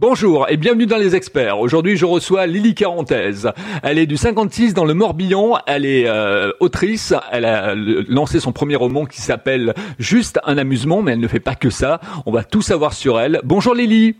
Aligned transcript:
Bonjour 0.00 0.48
et 0.48 0.56
bienvenue 0.56 0.86
dans 0.86 0.96
les 0.96 1.16
experts. 1.16 1.58
Aujourd'hui, 1.58 1.96
je 1.96 2.06
reçois 2.06 2.46
Lily 2.46 2.76
Carantaise. 2.76 3.50
Elle 3.82 3.98
est 3.98 4.06
du 4.06 4.16
56 4.16 4.72
dans 4.72 4.84
le 4.84 4.94
Morbihan. 4.94 5.58
Elle 5.66 5.84
est 5.84 6.08
euh, 6.08 6.52
autrice. 6.60 7.12
Elle 7.32 7.44
a 7.44 7.74
lancé 7.74 8.38
son 8.38 8.52
premier 8.52 8.76
roman 8.76 9.06
qui 9.06 9.20
s'appelle 9.20 9.74
Juste 9.98 10.38
un 10.44 10.56
amusement, 10.56 11.02
mais 11.02 11.14
elle 11.14 11.18
ne 11.18 11.26
fait 11.26 11.40
pas 11.40 11.56
que 11.56 11.68
ça. 11.68 11.98
On 12.26 12.30
va 12.30 12.44
tout 12.44 12.62
savoir 12.62 12.92
sur 12.92 13.18
elle. 13.18 13.40
Bonjour 13.42 13.74
Lily. 13.74 14.14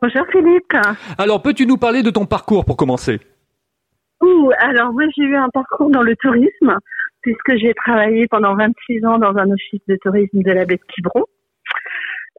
Bonjour 0.00 0.22
Philippe. 0.30 0.72
Alors, 1.18 1.42
peux-tu 1.42 1.66
nous 1.66 1.78
parler 1.78 2.04
de 2.04 2.10
ton 2.10 2.26
parcours 2.26 2.64
pour 2.64 2.76
commencer? 2.76 3.18
Ouh, 4.22 4.52
alors 4.60 4.92
moi 4.92 5.02
j'ai 5.16 5.24
eu 5.24 5.34
un 5.34 5.48
parcours 5.52 5.90
dans 5.90 6.02
le 6.02 6.14
tourisme 6.14 6.78
puisque 7.22 7.56
j'ai 7.56 7.74
travaillé 7.74 8.28
pendant 8.28 8.54
26 8.54 9.04
ans 9.04 9.18
dans 9.18 9.36
un 9.36 9.50
office 9.50 9.80
de 9.88 9.98
tourisme 10.00 10.42
de 10.42 10.52
la 10.52 10.64
baie 10.64 10.76
de 10.76 10.94
Quiberon. 10.94 11.24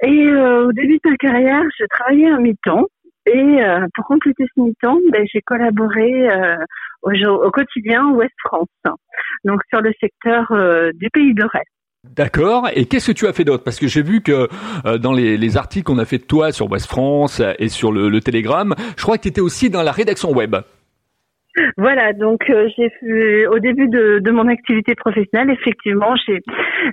Et 0.04 0.28
euh, 0.28 0.68
au 0.68 0.72
début 0.72 1.00
de 1.04 1.10
ma 1.10 1.18
carrière, 1.18 1.64
j'ai 1.78 1.88
travaillé 1.88 2.28
un 2.28 2.40
mi-temps. 2.40 2.86
Et 3.28 3.64
euh, 3.64 3.88
pour 3.96 4.06
compléter 4.06 4.46
ce 4.56 4.62
mi-temps, 4.62 5.00
ben, 5.12 5.26
j'ai 5.32 5.42
collaboré 5.42 6.30
euh, 6.30 6.58
au, 7.02 7.12
au, 7.12 7.52
quotidien 7.52 8.10
Ouest 8.10 8.34
France, 8.46 8.68
donc 9.44 9.62
sur 9.70 9.82
le 9.82 9.92
secteur 10.00 10.46
du 10.94 11.10
pays 11.10 11.34
de 11.34 11.44
Ré. 11.44 11.62
D'accord. 12.04 12.70
Et 12.76 12.86
qu'est-ce 12.86 13.08
que 13.08 13.18
tu 13.18 13.26
as 13.26 13.34
fait 13.34 13.44
d'autre? 13.44 13.64
Parce 13.64 13.80
que 13.80 13.88
j'ai 13.88 14.04
vu 14.04 14.22
que 14.22 14.48
dans 14.98 15.12
les, 15.12 15.38
les 15.38 15.58
articles 15.58 15.86
qu'on 15.86 15.98
a 15.98 16.06
fait 16.06 16.20
de 16.20 16.24
toi 16.24 16.52
sur 16.52 16.70
Ouest 16.70 16.86
France 16.86 17.42
et 17.58 17.68
sur 17.68 17.92
le, 17.92 18.10
le 18.10 18.22
Télégramme, 18.22 18.76
je 18.96 19.02
crois 19.02 19.18
que 19.18 19.24
tu 19.24 19.30
étais 19.30 19.42
aussi 19.42 19.72
dans 19.72 19.82
la 19.82 19.92
rédaction 19.92 20.32
web. 20.32 20.56
Voilà, 21.78 22.14
donc 22.14 22.50
euh, 22.50 22.68
j'ai 22.78 23.48
au 23.48 23.60
début 23.60 23.88
de, 23.88 24.32
mon 24.32 24.48
activité 24.48 24.96
professionnelle, 24.96 25.52
effectivement, 25.52 26.16
j'ai 26.28 26.42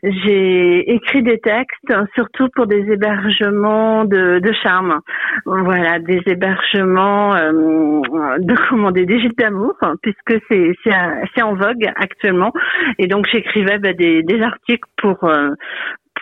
j'ai 0.02 0.92
écrit 0.94 1.22
des 1.22 1.38
textes, 1.38 1.92
surtout 2.14 2.48
pour 2.54 2.66
des 2.66 2.92
hébergements 2.92 4.04
de, 4.04 4.40
charme. 4.62 5.00
Voilà, 5.46 5.98
des 5.98 6.20
hébergements 6.26 7.34
euh, 7.34 8.00
de 8.38 8.54
comment 8.68 8.92
des, 8.92 9.06
gîtes 9.20 9.38
d'amour, 9.38 9.74
puisque 10.02 10.40
c'est 10.48 10.72
c'est 10.84 11.42
en 11.42 11.54
vogue 11.54 11.90
actuellement. 11.96 12.52
Et 12.98 13.06
donc 13.06 13.26
j'écrivais 13.32 13.78
bah, 13.78 13.92
des, 13.92 14.22
des 14.22 14.40
articles 14.42 14.88
pour 14.96 15.24
euh, 15.24 15.50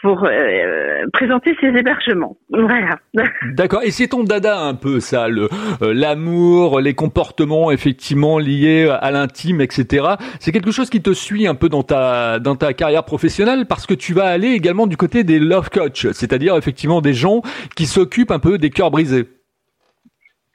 pour 0.03 0.25
euh, 0.25 1.05
présenter 1.13 1.57
ses 1.61 1.69
hébergements. 1.69 2.37
Voilà. 2.51 2.99
D'accord. 3.53 3.83
Et 3.83 3.91
c'est 3.91 4.09
ton 4.09 4.25
dada 4.25 4.61
un 4.61 4.75
peu 4.75 5.01
ça, 5.01 5.29
le 5.29 5.49
euh, 5.83 5.93
l'amour, 5.95 6.81
les 6.81 6.95
comportements 6.95 7.71
effectivement 7.71 8.39
liés 8.39 8.89
à 9.01 9.11
l'intime, 9.11 9.61
etc. 9.61 10.15
C'est 10.39 10.53
quelque 10.53 10.71
chose 10.71 10.91
qui 10.91 11.03
te 11.03 11.13
suit 11.13 11.47
un 11.47 11.55
peu 11.55 11.69
dans 11.69 11.83
ta 11.83 12.39
dans 12.39 12.57
ta 12.57 12.73
carrière 12.73 13.05
professionnelle 13.05 13.67
parce 13.67 13.87
que 13.87 13.95
tu 13.95 14.15
vas 14.15 14.27
aller 14.27 14.49
également 14.49 14.87
du 14.87 14.97
côté 14.97 15.25
des 15.25 15.39
love 15.39 15.71
coach, 15.71 16.07
c'est-à-dire 16.13 16.57
effectivement 16.57 17.01
des 17.01 17.15
gens 17.15 17.43
qui 17.77 17.87
s'occupent 17.87 18.31
un 18.31 18.39
peu 18.39 18.59
des 18.59 18.71
cœurs 18.71 18.91
brisés. 18.91 19.27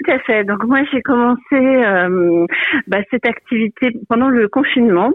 Tout 0.05 0.11
à 0.11 0.19
fait. 0.19 0.43
Donc 0.43 0.63
moi 0.65 0.79
j'ai 0.91 1.01
commencé 1.01 1.39
euh, 1.53 2.45
bah, 2.87 2.99
cette 3.11 3.25
activité 3.27 3.89
pendant 4.07 4.29
le 4.29 4.47
confinement. 4.47 5.11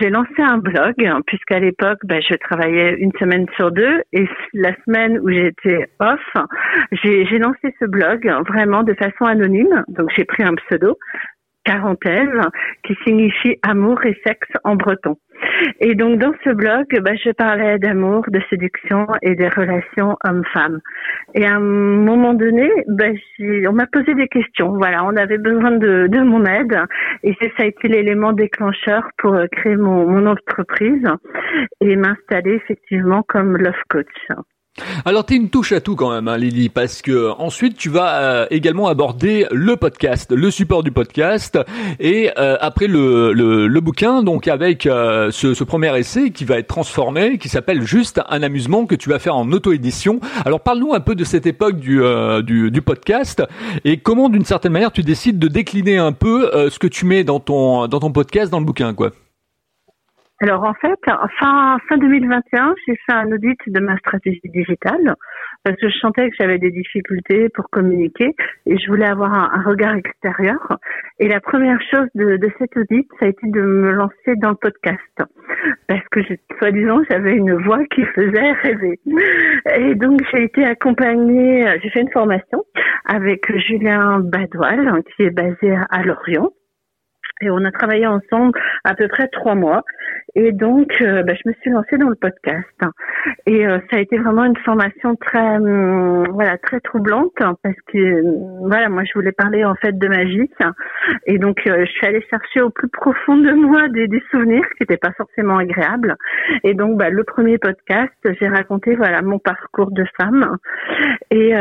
J'ai 0.00 0.10
lancé 0.10 0.38
un 0.38 0.58
blog 0.58 0.94
puisqu'à 1.26 1.60
l'époque 1.60 1.98
bah, 2.04 2.20
je 2.20 2.34
travaillais 2.36 2.96
une 2.98 3.12
semaine 3.18 3.46
sur 3.56 3.70
deux 3.70 4.02
et 4.12 4.26
la 4.52 4.74
semaine 4.84 5.18
où 5.20 5.30
j'étais 5.30 5.88
off, 6.00 6.44
j'ai 7.02 7.38
lancé 7.38 7.74
ce 7.80 7.86
blog 7.86 8.30
vraiment 8.46 8.82
de 8.82 8.94
façon 8.94 9.24
anonyme. 9.24 9.84
Donc 9.88 10.10
j'ai 10.16 10.24
pris 10.24 10.42
un 10.42 10.54
pseudo 10.54 10.98
Quarantaine, 11.64 12.42
qui 12.84 12.94
signifie 13.04 13.56
amour 13.62 14.04
et 14.04 14.16
sexe 14.24 14.50
en 14.64 14.76
breton. 14.76 15.16
Et 15.80 15.94
donc 15.94 16.18
dans 16.18 16.32
ce 16.44 16.50
blog, 16.50 16.86
bah, 17.02 17.14
je 17.16 17.30
parlais 17.30 17.78
d'amour, 17.78 18.24
de 18.28 18.40
séduction 18.50 19.06
et 19.22 19.34
des 19.34 19.48
relations 19.48 20.16
hommes-femmes. 20.24 20.80
Et 21.34 21.44
à 21.44 21.56
un 21.56 21.60
moment 21.60 22.34
donné, 22.34 22.70
bah, 22.88 23.06
on 23.68 23.72
m'a 23.72 23.86
posé 23.86 24.14
des 24.14 24.28
questions. 24.28 24.76
Voilà, 24.76 25.04
on 25.04 25.16
avait 25.16 25.38
besoin 25.38 25.72
de, 25.72 26.06
de 26.08 26.20
mon 26.20 26.44
aide 26.44 26.78
et 27.22 27.34
ça 27.40 27.64
a 27.64 27.66
été 27.66 27.88
l'élément 27.88 28.32
déclencheur 28.32 29.08
pour 29.18 29.34
euh, 29.34 29.46
créer 29.50 29.76
mon, 29.76 30.06
mon 30.06 30.26
entreprise 30.26 31.06
et 31.80 31.96
m'installer 31.96 32.54
effectivement 32.54 33.22
comme 33.26 33.56
love 33.56 33.74
coach. 33.88 34.06
Alors 35.04 35.24
t'es 35.24 35.36
une 35.36 35.50
touche 35.50 35.72
à 35.72 35.80
tout 35.80 35.94
quand 35.94 36.10
même, 36.10 36.26
hein, 36.26 36.36
Lily, 36.36 36.68
parce 36.68 37.00
que 37.00 37.30
ensuite 37.38 37.76
tu 37.76 37.90
vas 37.90 38.16
euh, 38.16 38.46
également 38.50 38.88
aborder 38.88 39.46
le 39.52 39.76
podcast, 39.76 40.32
le 40.32 40.50
support 40.50 40.82
du 40.82 40.90
podcast, 40.90 41.58
et 42.00 42.30
euh, 42.38 42.56
après 42.60 42.88
le, 42.88 43.32
le, 43.32 43.80
bouquin, 43.80 44.22
donc 44.22 44.48
avec 44.48 44.86
euh, 44.86 45.30
ce, 45.30 45.54
ce, 45.54 45.62
premier 45.62 45.96
essai 45.96 46.30
qui 46.30 46.44
va 46.44 46.58
être 46.58 46.66
transformé, 46.66 47.38
qui 47.38 47.48
s'appelle 47.48 47.82
juste 47.82 48.20
un 48.28 48.42
amusement 48.42 48.86
que 48.86 48.94
tu 48.94 49.10
vas 49.10 49.18
faire 49.18 49.36
en 49.36 49.52
auto-édition. 49.52 50.20
Alors 50.44 50.60
parle-nous 50.60 50.94
un 50.94 51.00
peu 51.00 51.14
de 51.14 51.24
cette 51.24 51.46
époque 51.46 51.78
du, 51.78 52.02
du, 52.42 52.70
du, 52.70 52.82
podcast 52.82 53.42
et 53.84 53.98
comment 53.98 54.28
d'une 54.28 54.44
certaine 54.44 54.72
manière 54.72 54.90
tu 54.90 55.02
décides 55.02 55.38
de 55.38 55.48
décliner 55.48 55.98
un 55.98 56.12
peu 56.12 56.50
ce 56.70 56.78
que 56.78 56.86
tu 56.86 57.04
mets 57.04 57.22
dans 57.24 57.40
ton 57.40 57.86
dans 57.86 58.00
ton 58.00 58.10
podcast, 58.10 58.50
dans 58.50 58.58
le 58.58 58.64
bouquin, 58.66 58.92
quoi. 58.94 59.12
Alors 60.44 60.64
en 60.64 60.74
fait, 60.74 61.00
fin, 61.38 61.78
fin 61.88 61.96
2021, 61.96 62.74
j'ai 62.86 62.96
fait 62.96 63.12
un 63.14 63.32
audit 63.32 63.58
de 63.66 63.80
ma 63.80 63.96
stratégie 63.96 64.42
digitale 64.44 65.14
parce 65.64 65.74
que 65.78 65.88
je 65.88 65.96
sentais 66.00 66.28
que 66.28 66.36
j'avais 66.38 66.58
des 66.58 66.70
difficultés 66.70 67.48
pour 67.48 67.70
communiquer 67.70 68.34
et 68.66 68.76
je 68.76 68.86
voulais 68.90 69.06
avoir 69.06 69.32
un, 69.32 69.62
regard 69.62 69.94
extérieur. 69.94 70.58
Et 71.18 71.28
la 71.28 71.40
première 71.40 71.80
chose 71.90 72.08
de, 72.14 72.36
de, 72.36 72.50
cet 72.58 72.76
audit, 72.76 73.08
ça 73.18 73.24
a 73.24 73.28
été 73.30 73.46
de 73.46 73.62
me 73.62 73.92
lancer 73.92 74.36
dans 74.36 74.50
le 74.50 74.56
podcast 74.56 75.00
parce 75.88 76.06
que 76.10 76.20
soi-disant 76.58 77.00
j'avais 77.08 77.36
une 77.36 77.54
voix 77.62 77.82
qui 77.86 78.04
faisait 78.04 78.52
rêver. 78.52 79.00
Et 79.76 79.94
donc 79.94 80.20
j'ai 80.30 80.44
été 80.44 80.62
accompagnée, 80.66 81.66
j'ai 81.82 81.88
fait 81.88 82.02
une 82.02 82.12
formation 82.12 82.62
avec 83.06 83.50
Julien 83.66 84.20
Badoil 84.20 85.02
qui 85.16 85.22
est 85.22 85.30
basé 85.30 85.74
à 85.88 86.02
Lorient 86.02 86.50
et 87.40 87.50
on 87.50 87.64
a 87.64 87.72
travaillé 87.72 88.06
ensemble 88.06 88.58
à 88.84 88.94
peu 88.94 89.08
près 89.08 89.28
trois 89.28 89.54
mois. 89.54 89.82
Et 90.36 90.52
donc, 90.52 90.90
euh, 91.00 91.22
bah, 91.22 91.34
je 91.34 91.48
me 91.48 91.54
suis 91.60 91.70
lancée 91.70 91.96
dans 91.96 92.08
le 92.08 92.16
podcast. 92.16 92.68
Et 93.46 93.66
euh, 93.66 93.78
ça 93.90 93.98
a 93.98 94.00
été 94.00 94.18
vraiment 94.18 94.44
une 94.44 94.56
formation 94.58 95.14
très, 95.16 95.56
hum, 95.56 96.26
voilà, 96.32 96.58
très 96.58 96.80
troublante 96.80 97.32
parce 97.36 97.76
que, 97.92 98.22
voilà, 98.66 98.88
moi, 98.88 99.04
je 99.04 99.12
voulais 99.14 99.32
parler 99.32 99.64
en 99.64 99.74
fait 99.76 99.96
de 99.96 100.08
magie. 100.08 100.50
Et 101.26 101.38
donc, 101.38 101.60
euh, 101.66 101.84
je 101.84 101.90
suis 101.90 102.06
allée 102.06 102.24
chercher 102.28 102.62
au 102.62 102.70
plus 102.70 102.88
profond 102.88 103.36
de 103.36 103.52
moi 103.52 103.88
des, 103.88 104.08
souvenirs 104.30 104.64
qui 104.76 104.82
n'étaient 104.82 104.96
pas 104.96 105.12
forcément 105.16 105.58
agréables. 105.58 106.16
Et 106.64 106.74
donc, 106.74 106.96
bah, 106.96 107.10
le 107.10 107.22
premier 107.22 107.58
podcast, 107.58 108.12
j'ai 108.24 108.48
raconté, 108.48 108.96
voilà, 108.96 109.22
mon 109.22 109.38
parcours 109.38 109.92
de 109.92 110.04
femme. 110.18 110.56
Et 111.30 111.54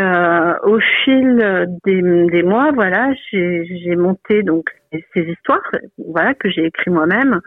au 0.63 0.79
fil 1.03 1.67
des, 1.85 2.01
des 2.01 2.43
mois, 2.43 2.71
voilà, 2.73 3.11
j'ai 3.31 3.95
monté 3.95 4.43
donc 4.43 4.65
ces 5.13 5.21
histoires, 5.21 5.61
voilà, 5.97 6.33
que 6.33 6.49
j'ai 6.49 6.65
écrit 6.65 6.91
moi-même. 6.91 7.39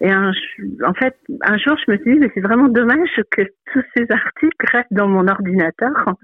Et 0.00 0.10
un, 0.10 0.32
en 0.86 0.94
fait, 0.94 1.16
un 1.42 1.58
jour, 1.58 1.76
je 1.86 1.92
me 1.92 1.98
suis 1.98 2.12
dit, 2.14 2.18
mais 2.18 2.30
c'est 2.34 2.40
vraiment 2.40 2.68
dommage 2.68 3.20
que 3.30 3.42
tous 3.72 3.82
ces 3.96 4.06
articles 4.10 4.66
restent 4.72 4.92
dans 4.92 5.08
mon 5.08 5.26
ordinateur. 5.28 6.14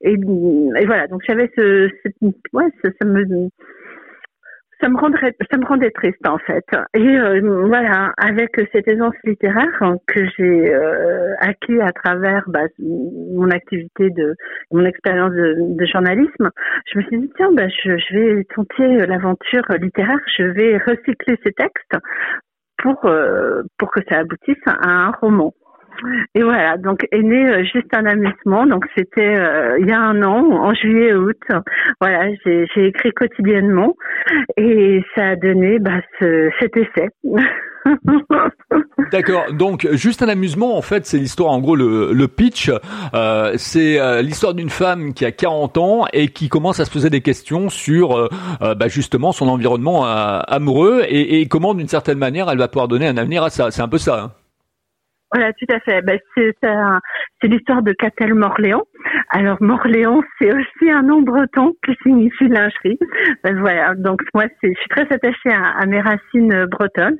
Et, 0.00 0.16
voilà, 0.16 1.06
donc 1.08 1.22
j'avais 1.26 1.50
ce, 1.56 1.88
ouais, 2.52 2.68
ça, 2.82 2.90
ça 3.00 3.08
me 3.08 3.24
ça 4.82 4.88
me 4.88 4.98
rendrait, 4.98 5.34
ça 5.50 5.56
me 5.56 5.64
rendait 5.64 5.90
triste 5.90 6.26
en 6.26 6.38
fait. 6.38 6.64
Et 6.94 7.00
euh, 7.00 7.66
voilà, 7.66 8.12
avec 8.16 8.50
cette 8.72 8.88
aisance 8.88 9.14
littéraire 9.24 9.94
que 10.06 10.20
j'ai 10.36 10.74
euh, 10.74 11.34
acquis 11.38 11.80
à 11.80 11.92
travers 11.92 12.44
bah, 12.48 12.66
mon 12.78 13.50
activité 13.50 14.10
de, 14.10 14.34
mon 14.72 14.84
expérience 14.84 15.32
de, 15.32 15.56
de, 15.76 15.86
journalisme, 15.86 16.50
je 16.92 16.98
me 16.98 17.04
suis 17.04 17.18
dit 17.20 17.30
tiens, 17.36 17.52
bah, 17.52 17.68
je, 17.68 17.96
je 17.96 18.14
vais 18.14 18.44
tenter 18.54 19.06
l'aventure 19.06 19.64
littéraire, 19.80 20.18
je 20.36 20.44
vais 20.44 20.76
recycler 20.78 21.38
ces 21.44 21.52
textes 21.52 21.96
pour 22.78 23.04
euh, 23.06 23.62
pour 23.78 23.90
que 23.90 24.00
ça 24.08 24.18
aboutisse 24.18 24.62
à 24.66 24.88
un 24.88 25.10
roman. 25.12 25.54
Et 26.34 26.42
voilà, 26.42 26.76
donc 26.76 27.06
est 27.10 27.22
né 27.22 27.48
euh, 27.48 27.64
juste 27.64 27.94
un 27.94 28.06
amusement. 28.06 28.66
Donc 28.66 28.86
c'était 28.96 29.36
euh, 29.38 29.78
il 29.78 29.86
y 29.86 29.92
a 29.92 30.00
un 30.00 30.22
an, 30.22 30.50
en 30.50 30.74
juillet 30.74 31.14
août. 31.14 31.40
Voilà, 32.00 32.28
j'ai 32.44 32.86
écrit 32.86 33.12
quotidiennement 33.12 33.94
et 34.56 35.04
ça 35.14 35.30
a 35.30 35.36
donné 35.36 35.78
bah, 35.78 36.00
ce, 36.20 36.50
cet 36.60 36.76
essai. 36.76 37.08
D'accord. 39.12 39.52
Donc, 39.52 39.88
juste 39.92 40.22
un 40.22 40.28
amusement, 40.28 40.76
en 40.76 40.82
fait, 40.82 41.06
c'est 41.06 41.18
l'histoire, 41.18 41.52
en 41.52 41.60
gros, 41.60 41.76
le, 41.76 42.12
le 42.12 42.28
pitch, 42.28 42.70
euh, 43.14 43.52
c'est 43.56 44.00
euh, 44.00 44.22
l'histoire 44.22 44.54
d'une 44.54 44.70
femme 44.70 45.12
qui 45.14 45.24
a 45.24 45.32
40 45.32 45.78
ans 45.78 46.06
et 46.12 46.28
qui 46.28 46.48
commence 46.48 46.80
à 46.80 46.84
se 46.84 46.90
poser 46.90 47.10
des 47.10 47.20
questions 47.20 47.68
sur, 47.68 48.16
euh, 48.16 48.28
bah, 48.74 48.88
justement, 48.88 49.32
son 49.32 49.48
environnement 49.48 50.04
amoureux 50.04 51.02
et, 51.08 51.40
et 51.40 51.46
comment, 51.46 51.74
d'une 51.74 51.88
certaine 51.88 52.18
manière, 52.18 52.50
elle 52.50 52.58
va 52.58 52.68
pouvoir 52.68 52.88
donner 52.88 53.06
un 53.06 53.16
avenir 53.16 53.42
à 53.42 53.50
ça. 53.50 53.70
C'est 53.70 53.82
un 53.82 53.88
peu 53.88 53.98
ça. 53.98 54.24
Hein 54.24 54.41
Voilà, 55.34 55.52
tout 55.54 55.66
à 55.72 55.80
fait. 55.80 56.02
Ben, 56.02 56.18
c'est 56.36 57.48
l'histoire 57.48 57.82
de 57.82 57.92
Catel 57.92 58.34
Morléon. 58.34 58.82
Alors 59.30 59.56
Morléon, 59.62 60.22
c'est 60.38 60.52
aussi 60.52 60.90
un 60.90 61.02
nom 61.02 61.22
breton 61.22 61.72
qui 61.84 61.94
signifie 62.02 62.48
lingerie. 62.48 62.98
Ben, 63.42 63.58
voilà, 63.58 63.94
donc 63.94 64.20
moi, 64.34 64.44
je 64.62 64.68
suis 64.68 64.88
très 64.90 65.06
attachée 65.10 65.50
à, 65.50 65.86
mes 65.86 66.00
racines 66.00 66.66
bretonnes 66.66 67.16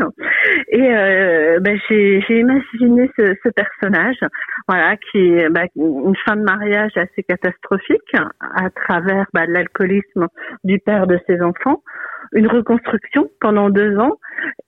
et 0.69 0.94
euh, 0.94 1.59
ben, 1.61 1.79
j'ai 1.88 2.23
imaginé 2.29 3.11
ce, 3.19 3.35
ce, 3.43 3.49
personnage, 3.49 4.19
voilà, 4.69 4.97
qui 4.97 5.19
est 5.19 5.49
ben, 5.49 5.67
une 5.76 6.17
fin 6.26 6.37
de 6.37 6.43
mariage 6.43 6.93
assez 6.97 7.23
catastrophique 7.23 8.15
à 8.41 8.69
travers 8.70 9.26
ben, 9.32 9.47
l'alcoolisme 9.49 10.29
du 10.65 10.79
père 10.79 11.06
de 11.06 11.19
ses 11.26 11.41
enfants 11.41 11.82
une 12.32 12.46
reconstruction 12.46 13.31
pendant 13.40 13.70
deux 13.70 13.96
ans. 13.99 14.19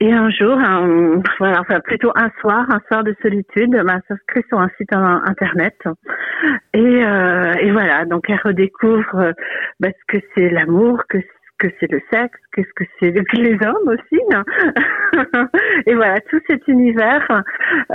Et 0.00 0.12
un 0.12 0.30
jour, 0.30 0.56
un, 0.58 1.20
voilà, 1.38 1.60
enfin 1.60 1.80
plutôt 1.80 2.12
un 2.14 2.30
soir, 2.40 2.66
un 2.70 2.80
soir 2.88 3.04
de 3.04 3.14
solitude, 3.22 3.70
bah, 3.84 4.00
s'inscrit 4.08 4.42
sur 4.48 4.60
un 4.60 4.68
site 4.76 4.92
internet. 4.92 5.76
Et, 6.72 7.04
euh, 7.06 7.52
et 7.60 7.70
voilà, 7.72 8.04
donc 8.04 8.28
elle 8.28 8.40
redécouvre 8.44 9.32
bah, 9.80 9.88
ce 9.90 10.16
que 10.18 10.24
c'est 10.34 10.50
l'amour, 10.50 11.02
que 11.08 11.18
que 11.58 11.68
c'est 11.78 11.90
le 11.90 12.00
sexe, 12.12 12.38
qu'est-ce 12.52 12.72
que 12.74 12.84
c'est 12.98 13.10
les 13.38 13.54
hommes 13.66 13.88
aussi. 13.88 14.20
Hein. 14.32 14.44
et 15.86 15.94
voilà, 15.94 16.20
tout 16.30 16.40
cet 16.48 16.66
univers 16.68 17.26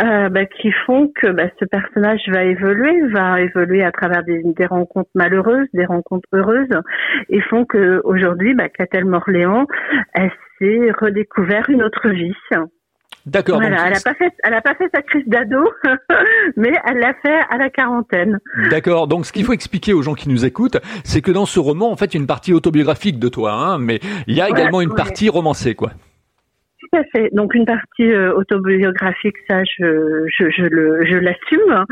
euh, 0.01 0.29
bah, 0.29 0.45
qui 0.45 0.71
font 0.85 1.11
que 1.15 1.27
bah, 1.27 1.50
ce 1.59 1.65
personnage 1.65 2.21
va 2.27 2.44
évoluer, 2.44 3.01
va 3.09 3.41
évoluer 3.41 3.83
à 3.83 3.91
travers 3.91 4.23
des, 4.23 4.65
rencontres 4.65 5.09
malheureuses, 5.15 5.67
des 5.73 5.85
rencontres 5.85 6.29
heureuses, 6.33 6.81
et 7.29 7.41
font 7.41 7.65
que 7.65 8.01
aujourd'hui, 8.03 8.53
bah, 8.53 8.69
Catel 8.69 9.06
Morléon, 9.06 9.67
elle 10.13 10.31
s'est 10.59 10.91
redécouvert 11.00 11.69
une 11.69 11.83
autre 11.83 12.09
vie. 12.09 12.35
D'accord. 13.30 13.62
elle 13.62 13.72
n'a 13.72 14.00
pas 14.04 14.14
fait, 14.14 14.34
elle 14.44 14.54
a 14.54 14.62
pas 14.62 14.76
fait 14.76 14.90
sa 14.94 15.02
crise 15.02 15.28
d'ado, 15.28 15.70
mais 16.58 16.74
elle 16.86 17.00
l'a 17.00 17.14
fait 17.22 17.40
à 17.50 17.58
la 17.58 17.70
quarantaine. 17.70 18.40
D'accord. 18.70 19.08
Donc, 19.08 19.26
ce 19.26 19.31
qu'il 19.31 19.46
faut 19.46 19.54
expliquer 19.54 19.94
aux 19.94 20.02
gens 20.02 20.16
qui 20.16 20.30
nous 20.30 20.46
écoutent, 20.46 20.78
c'est 21.04 21.22
que 21.22 21.31
dans 21.31 21.46
ce 21.46 21.60
roman, 21.60 21.92
en 21.92 21.96
fait, 21.96 22.14
il 22.14 22.14
y 22.16 22.18
a 22.18 22.22
une 22.22 22.28
partie 22.28 22.54
autobiographique 22.54 23.20
de 23.20 23.30
toi, 23.30 23.54
hein, 23.54 23.78
mais 23.78 24.00
il 24.28 24.36
y 24.36 24.42
a 24.42 24.50
également 24.50 24.81
une 24.81 24.94
partie 24.94 25.30
romancée, 25.30 25.76
quoi. 25.76 25.92
Donc 27.33 27.53
une 27.53 27.65
partie 27.65 28.12
euh, 28.12 28.33
autobiographique, 28.33 29.36
ça, 29.50 29.63
je, 29.63 30.25
je, 30.38 30.50
je 30.50 30.63
le, 30.63 31.06
je 31.06 31.18
l'assume. 31.18 31.86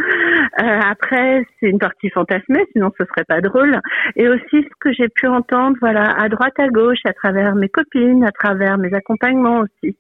Euh, 0.62 0.80
après, 0.90 1.44
c'est 1.60 1.70
une 1.70 1.80
partie 1.80 2.10
fantasmée, 2.10 2.66
sinon 2.74 2.92
ce 2.98 3.06
serait 3.06 3.26
pas 3.28 3.42
drôle. 3.42 3.80
Et 4.16 4.28
aussi 4.28 4.64
ce 4.64 4.76
que 4.80 4.92
j'ai 4.94 5.08
pu 5.10 5.28
entendre, 5.28 5.78
voilà, 5.82 6.04
à 6.18 6.30
droite, 6.30 6.60
à 6.60 6.68
gauche, 6.68 7.00
à 7.06 7.14
travers 7.14 7.56
mes 7.56 7.70
copines, 7.70 8.24
à 8.24 8.32
travers 8.32 8.78
mes 8.78 8.94
accompagnements 8.94 9.60
aussi. 9.60 9.96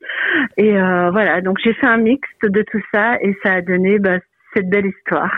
Et 0.57 0.77
euh, 0.77 1.09
voilà, 1.11 1.41
donc 1.41 1.57
j'ai 1.63 1.73
fait 1.73 1.87
un 1.87 1.97
mix 1.97 2.27
de 2.43 2.63
tout 2.63 2.81
ça 2.93 3.15
et 3.21 3.35
ça 3.43 3.53
a 3.53 3.61
donné 3.61 3.99
bah, 3.99 4.19
cette 4.53 4.69
belle 4.69 4.85
histoire. 4.85 5.31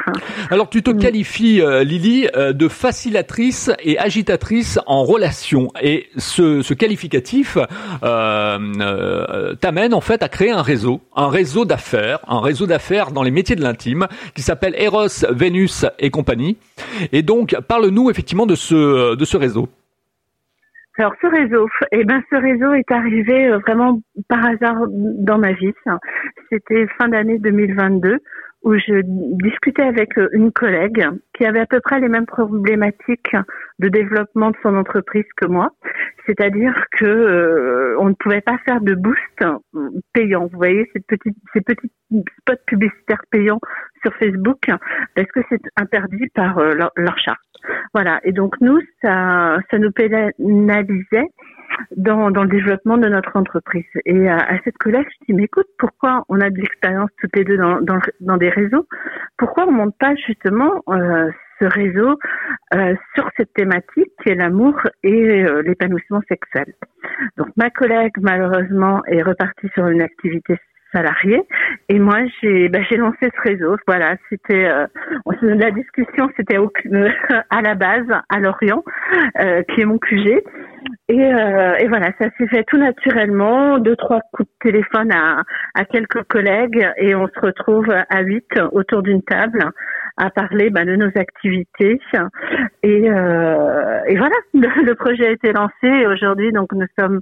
Alors 0.49 0.69
tu 0.69 0.81
te 0.81 0.91
qualifies, 0.91 1.61
euh, 1.61 1.83
Lily, 1.83 2.27
euh, 2.35 2.53
de 2.53 2.67
facilitatrice 2.67 3.71
et 3.83 3.97
agitatrice 3.97 4.79
en 4.85 5.03
relation. 5.03 5.69
Et 5.81 6.07
ce, 6.17 6.61
ce 6.61 6.73
qualificatif 6.73 7.57
euh, 8.03 9.55
t'amène 9.55 9.93
en 9.93 10.01
fait 10.01 10.23
à 10.23 10.29
créer 10.29 10.51
un 10.51 10.61
réseau, 10.61 11.01
un 11.15 11.29
réseau 11.29 11.65
d'affaires, 11.65 12.19
un 12.27 12.39
réseau 12.39 12.67
d'affaires 12.67 13.11
dans 13.11 13.23
les 13.23 13.31
métiers 13.31 13.55
de 13.55 13.61
l'intime 13.61 14.07
qui 14.35 14.41
s'appelle 14.41 14.75
Eros, 14.77 15.25
Vénus 15.31 15.85
et 15.99 16.09
compagnie. 16.09 16.57
Et 17.11 17.21
donc 17.21 17.55
parle-nous 17.67 18.09
effectivement 18.09 18.45
de 18.45 18.55
ce, 18.55 19.15
de 19.15 19.25
ce 19.25 19.37
réseau. 19.37 19.69
Alors 20.97 21.13
ce 21.21 21.27
réseau, 21.27 21.65
eh 21.93 22.03
ben 22.03 22.21
ce 22.29 22.35
réseau 22.35 22.73
est 22.73 22.91
arrivé 22.91 23.49
vraiment 23.65 24.01
par 24.27 24.45
hasard 24.45 24.75
dans 24.89 25.37
ma 25.37 25.53
vie. 25.53 25.71
C'était 26.49 26.87
fin 26.97 27.07
d'année 27.07 27.39
2022 27.39 28.19
où 28.63 28.73
je 28.73 29.01
discutais 29.41 29.83
avec 29.83 30.17
euh, 30.17 30.27
une 30.33 30.51
collègue 30.51 31.05
qui 31.37 31.45
avait 31.45 31.61
à 31.61 31.65
peu 31.65 31.79
près 31.79 31.99
les 31.99 32.09
mêmes 32.09 32.25
problématiques 32.25 33.35
de 33.79 33.87
développement 33.87 34.51
de 34.51 34.57
son 34.61 34.75
entreprise 34.75 35.25
que 35.37 35.45
moi, 35.45 35.69
c'est-à-dire 36.25 36.73
que 36.91 37.05
euh, 37.05 37.95
on 37.99 38.09
ne 38.09 38.13
pouvait 38.13 38.41
pas 38.41 38.57
faire 38.65 38.81
de 38.81 38.95
boost 38.95 39.43
payant. 40.13 40.47
Vous 40.47 40.57
voyez 40.57 40.89
ces 40.93 40.99
petits 40.99 41.35
ces 41.53 41.61
petits 41.61 41.91
spots 42.39 42.61
publicitaires 42.67 43.23
payants 43.31 43.61
sur 44.03 44.13
Facebook 44.15 44.59
parce 45.15 45.31
que 45.33 45.39
c'est 45.49 45.61
interdit 45.77 46.27
par 46.35 46.57
euh, 46.57 46.73
leur, 46.73 46.91
leur, 46.95 47.17
charte. 47.17 47.39
Voilà. 47.93 48.19
Et 48.23 48.33
donc 48.33 48.55
nous 48.61 48.79
ça 49.01 49.57
ça 49.71 49.77
nous 49.77 49.91
pénalisait 49.91 51.27
dans, 51.95 52.31
dans 52.31 52.43
le 52.43 52.49
développement 52.49 52.97
de 52.97 53.07
notre 53.07 53.35
entreprise. 53.35 53.85
Et 54.05 54.29
à, 54.29 54.37
à 54.37 54.59
cette 54.63 54.77
collègue, 54.77 55.07
je 55.21 55.25
dis, 55.27 55.33
mais 55.33 55.43
écoute, 55.43 55.67
pourquoi 55.77 56.25
on 56.29 56.39
a 56.41 56.49
de 56.49 56.57
l'expérience 56.57 57.09
toutes 57.19 57.35
les 57.35 57.43
deux 57.43 57.57
dans, 57.57 57.81
dans, 57.81 57.99
dans, 58.21 58.37
des 58.37 58.49
réseaux? 58.49 58.87
Pourquoi 59.37 59.67
on 59.67 59.71
monte 59.71 59.97
pas 59.97 60.15
justement 60.15 60.83
euh, 60.89 61.29
ce 61.59 61.65
réseau 61.65 62.17
euh, 62.73 62.95
sur 63.15 63.29
cette 63.37 63.53
thématique 63.53 64.11
qui 64.23 64.29
est 64.29 64.35
l'amour 64.35 64.75
et 65.03 65.43
euh, 65.43 65.61
l'épanouissement 65.61 66.21
sexuel? 66.27 66.73
Donc 67.37 67.47
ma 67.57 67.69
collègue, 67.69 68.13
malheureusement, 68.21 69.01
est 69.07 69.21
repartie 69.21 69.69
sur 69.73 69.87
une 69.87 70.01
activité 70.01 70.57
salariés. 70.93 71.41
Et 71.89 71.99
moi, 71.99 72.19
j'ai 72.41 72.69
bah, 72.69 72.79
j'ai 72.89 72.97
lancé 72.97 73.17
ce 73.21 73.49
réseau. 73.49 73.77
Voilà, 73.87 74.15
c'était 74.29 74.65
euh, 74.65 74.87
la 75.41 75.71
discussion, 75.71 76.29
c'était 76.37 76.57
à 77.49 77.61
la 77.61 77.75
base 77.75 78.07
à 78.29 78.39
Lorient, 78.39 78.83
euh, 79.39 79.63
qui 79.63 79.81
est 79.81 79.85
mon 79.85 79.97
QG. 79.97 80.41
Et, 81.09 81.19
euh, 81.19 81.75
et 81.79 81.87
voilà, 81.87 82.11
ça 82.19 82.27
s'est 82.37 82.47
fait 82.47 82.63
tout 82.65 82.77
naturellement. 82.77 83.79
Deux 83.79 83.95
trois 83.95 84.21
coups 84.31 84.49
de 84.49 84.69
téléphone 84.71 85.11
à, 85.11 85.43
à 85.75 85.85
quelques 85.85 86.23
collègues 86.23 86.87
et 86.97 87.15
on 87.15 87.27
se 87.27 87.39
retrouve 87.39 87.89
à 87.89 88.21
huit 88.21 88.47
autour 88.71 89.01
d'une 89.01 89.23
table 89.23 89.71
à 90.19 90.29
parler 90.29 90.69
bah, 90.69 90.85
de 90.85 90.95
nos 90.95 91.09
activités. 91.15 91.99
Et, 92.83 93.09
euh, 93.09 93.99
et 94.07 94.17
voilà, 94.17 94.35
le, 94.53 94.93
projet 94.93 95.27
a 95.27 95.31
été 95.31 95.53
lancé. 95.53 96.05
Aujourd'hui, 96.05 96.51
donc 96.51 96.71
nous 96.73 96.85
sommes 96.99 97.21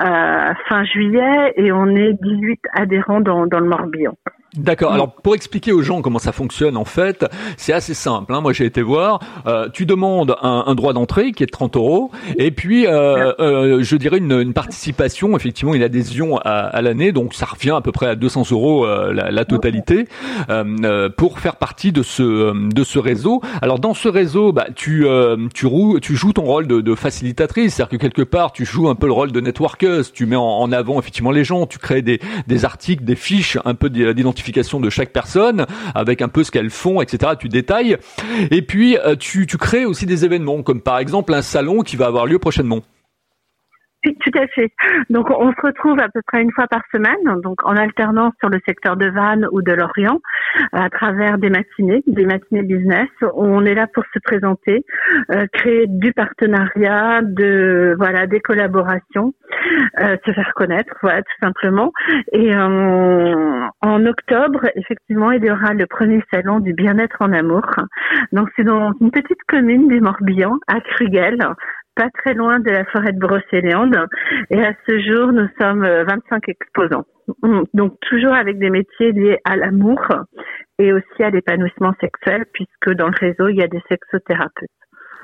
euh, 0.00 0.52
fin 0.68 0.84
juillet 0.84 1.52
et 1.56 1.72
on 1.72 1.86
est 1.86 2.12
18 2.20 2.60
adhérents 2.74 3.01
dans, 3.08 3.46
dans 3.46 3.60
le 3.60 3.68
Morbihan. 3.68 4.16
D'accord. 4.56 4.92
Alors 4.92 5.12
pour 5.14 5.34
expliquer 5.34 5.72
aux 5.72 5.80
gens 5.80 6.02
comment 6.02 6.18
ça 6.18 6.32
fonctionne 6.32 6.76
en 6.76 6.84
fait, 6.84 7.24
c'est 7.56 7.72
assez 7.72 7.94
simple. 7.94 8.34
Hein. 8.34 8.42
Moi 8.42 8.52
j'ai 8.52 8.66
été 8.66 8.82
voir. 8.82 9.20
Euh, 9.46 9.70
tu 9.72 9.86
demandes 9.86 10.36
un, 10.42 10.64
un 10.66 10.74
droit 10.74 10.92
d'entrée 10.92 11.32
qui 11.32 11.42
est 11.42 11.46
de 11.46 11.50
30 11.50 11.76
euros 11.76 12.10
et 12.36 12.50
puis 12.50 12.86
euh, 12.86 13.32
euh, 13.40 13.82
je 13.82 13.96
dirais 13.96 14.18
une, 14.18 14.32
une, 14.32 14.52
participation, 14.52 15.34
effectivement 15.38 15.72
une 15.72 15.82
adhésion 15.82 16.36
à, 16.36 16.50
à 16.50 16.82
l'année, 16.82 17.12
donc 17.12 17.32
ça 17.32 17.46
revient 17.46 17.70
à 17.70 17.80
peu 17.80 17.92
près 17.92 18.08
à 18.08 18.14
200 18.14 18.42
euros 18.50 18.84
euh, 18.84 19.14
la, 19.14 19.30
la, 19.30 19.44
totalité 19.46 20.06
euh, 20.50 21.08
pour 21.08 21.38
faire 21.38 21.56
partie 21.56 21.90
de 21.90 22.02
ce 22.02 22.52
de 22.52 22.84
ce 22.84 22.98
réseau. 22.98 23.40
Alors 23.62 23.78
dans 23.78 23.94
ce 23.94 24.08
réseau, 24.08 24.52
bah, 24.52 24.66
tu 24.74 25.06
tu, 25.54 25.66
tu 26.02 26.16
joues 26.16 26.32
ton 26.34 26.42
rôle 26.42 26.66
de, 26.66 26.82
de 26.82 26.94
facilitatrice, 26.94 27.74
c'est-à-dire 27.74 27.98
que 27.98 28.02
quelque 28.02 28.22
part 28.22 28.52
tu 28.52 28.66
joues 28.66 28.90
un 28.90 28.96
peu 28.96 29.06
le 29.06 29.12
rôle 29.14 29.32
de 29.32 29.40
networkeuse, 29.40 30.12
tu 30.12 30.26
mets 30.26 30.36
en, 30.36 30.42
en 30.42 30.72
avant 30.72 30.98
effectivement 30.98 31.30
les 31.30 31.44
gens, 31.44 31.66
tu 31.66 31.78
crées 31.78 32.02
des 32.02 32.20
des 32.46 32.66
articles, 32.66 33.04
des 33.04 33.16
fiches 33.16 33.56
un 33.64 33.74
peu 33.74 33.88
d'identification 33.88 34.41
de 34.80 34.90
chaque 34.90 35.12
personne, 35.12 35.66
avec 35.94 36.22
un 36.22 36.28
peu 36.28 36.44
ce 36.44 36.50
qu'elles 36.50 36.70
font, 36.70 37.00
etc. 37.00 37.32
Tu 37.38 37.48
détailles. 37.48 37.96
Et 38.50 38.62
puis, 38.62 38.96
euh, 38.98 39.16
tu, 39.16 39.46
tu 39.46 39.56
crées 39.58 39.84
aussi 39.84 40.06
des 40.06 40.24
événements, 40.24 40.62
comme 40.62 40.80
par 40.80 40.98
exemple 40.98 41.34
un 41.34 41.42
salon 41.42 41.80
qui 41.80 41.96
va 41.96 42.06
avoir 42.06 42.26
lieu 42.26 42.38
prochainement. 42.38 42.80
Tout 44.04 44.36
à 44.36 44.48
fait. 44.48 44.72
Donc, 45.10 45.30
on 45.30 45.52
se 45.52 45.60
retrouve 45.62 46.00
à 46.00 46.08
peu 46.08 46.20
près 46.26 46.42
une 46.42 46.50
fois 46.50 46.66
par 46.66 46.82
semaine, 46.92 47.40
donc 47.42 47.64
en 47.64 47.76
alternance 47.76 48.32
sur 48.40 48.48
le 48.48 48.58
secteur 48.66 48.96
de 48.96 49.06
Vannes 49.06 49.46
ou 49.52 49.62
de 49.62 49.72
Lorient, 49.72 50.20
à 50.72 50.90
travers 50.90 51.38
des 51.38 51.50
matinées, 51.50 52.02
des 52.08 52.26
matinées 52.26 52.64
business. 52.64 53.08
On 53.36 53.64
est 53.64 53.74
là 53.74 53.86
pour 53.86 54.02
se 54.12 54.18
présenter, 54.18 54.84
euh, 55.30 55.46
créer 55.52 55.86
du 55.86 56.12
partenariat, 56.12 57.20
de 57.22 57.94
voilà, 57.96 58.26
des 58.26 58.40
collaborations, 58.40 59.34
euh, 60.00 60.16
se 60.26 60.32
faire 60.32 60.52
connaître, 60.54 60.94
voilà, 61.00 61.22
tout 61.22 61.38
simplement. 61.40 61.92
Et 62.32 62.52
euh, 62.52 63.66
en 63.82 64.06
octobre, 64.06 64.66
effectivement, 64.74 65.30
il 65.30 65.44
y 65.44 65.50
aura 65.50 65.74
le 65.74 65.86
premier 65.86 66.22
salon 66.32 66.58
du 66.58 66.72
bien-être 66.72 67.18
en 67.20 67.32
amour. 67.32 67.66
Donc, 68.32 68.48
c'est 68.56 68.64
dans 68.64 68.92
une 69.00 69.12
petite 69.12 69.42
commune 69.46 69.86
du 69.86 70.00
Morbihan, 70.00 70.56
à 70.66 70.80
Krugel, 70.80 71.38
pas 71.94 72.08
très 72.10 72.34
loin 72.34 72.60
de 72.60 72.70
la 72.70 72.84
forêt 72.86 73.12
de 73.12 73.18
Brocéliande. 73.18 73.96
Et 74.50 74.62
à 74.62 74.72
ce 74.86 74.98
jour, 75.00 75.32
nous 75.32 75.48
sommes 75.60 75.84
25 75.84 75.86
euh, 75.86 76.38
exposants. 76.48 77.06
Mm. 77.42 77.62
Donc 77.74 77.98
toujours 78.00 78.34
avec 78.34 78.58
des 78.58 78.70
métiers 78.70 79.12
liés 79.12 79.38
à 79.44 79.56
l'amour 79.56 80.00
et 80.78 80.92
aussi 80.92 81.22
à 81.22 81.30
l'épanouissement 81.30 81.92
sexuel, 82.00 82.46
puisque 82.52 82.90
dans 82.96 83.08
le 83.08 83.18
réseau, 83.18 83.48
il 83.48 83.56
y 83.56 83.62
a 83.62 83.68
des 83.68 83.82
sexothérapeutes. 83.88 84.70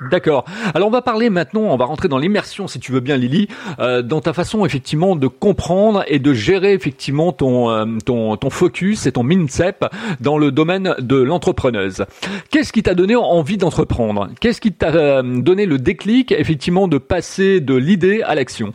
D'accord. 0.01 0.45
Alors 0.73 0.87
on 0.87 0.91
va 0.91 1.01
parler 1.01 1.29
maintenant, 1.29 1.61
on 1.61 1.77
va 1.77 1.85
rentrer 1.85 2.07
dans 2.07 2.17
l'immersion 2.17 2.67
si 2.67 2.79
tu 2.79 2.91
veux 2.91 3.01
bien 3.01 3.17
Lily, 3.17 3.47
euh, 3.79 4.01
dans 4.01 4.21
ta 4.21 4.33
façon 4.33 4.65
effectivement 4.65 5.15
de 5.15 5.27
comprendre 5.27 6.03
et 6.07 6.19
de 6.19 6.33
gérer 6.33 6.73
effectivement 6.73 7.33
ton 7.33 7.69
euh, 7.69 7.85
ton 8.05 8.37
ton 8.37 8.49
focus 8.49 9.05
et 9.07 9.11
ton 9.11 9.23
mindset 9.23 9.75
dans 10.21 10.37
le 10.37 10.51
domaine 10.51 10.95
de 10.99 11.17
l'entrepreneuse. 11.17 12.05
Qu'est-ce 12.49 12.71
qui 12.71 12.83
t'a 12.83 12.93
donné 12.93 13.15
envie 13.15 13.57
d'entreprendre? 13.57 14.29
Qu'est-ce 14.39 14.61
qui 14.61 14.71
t'a 14.71 14.95
euh, 14.95 15.41
donné 15.41 15.65
le 15.65 15.77
déclic 15.77 16.31
effectivement 16.31 16.87
de 16.87 16.97
passer 16.97 17.59
de 17.59 17.75
l'idée 17.75 18.21
à 18.21 18.35
l'action? 18.35 18.73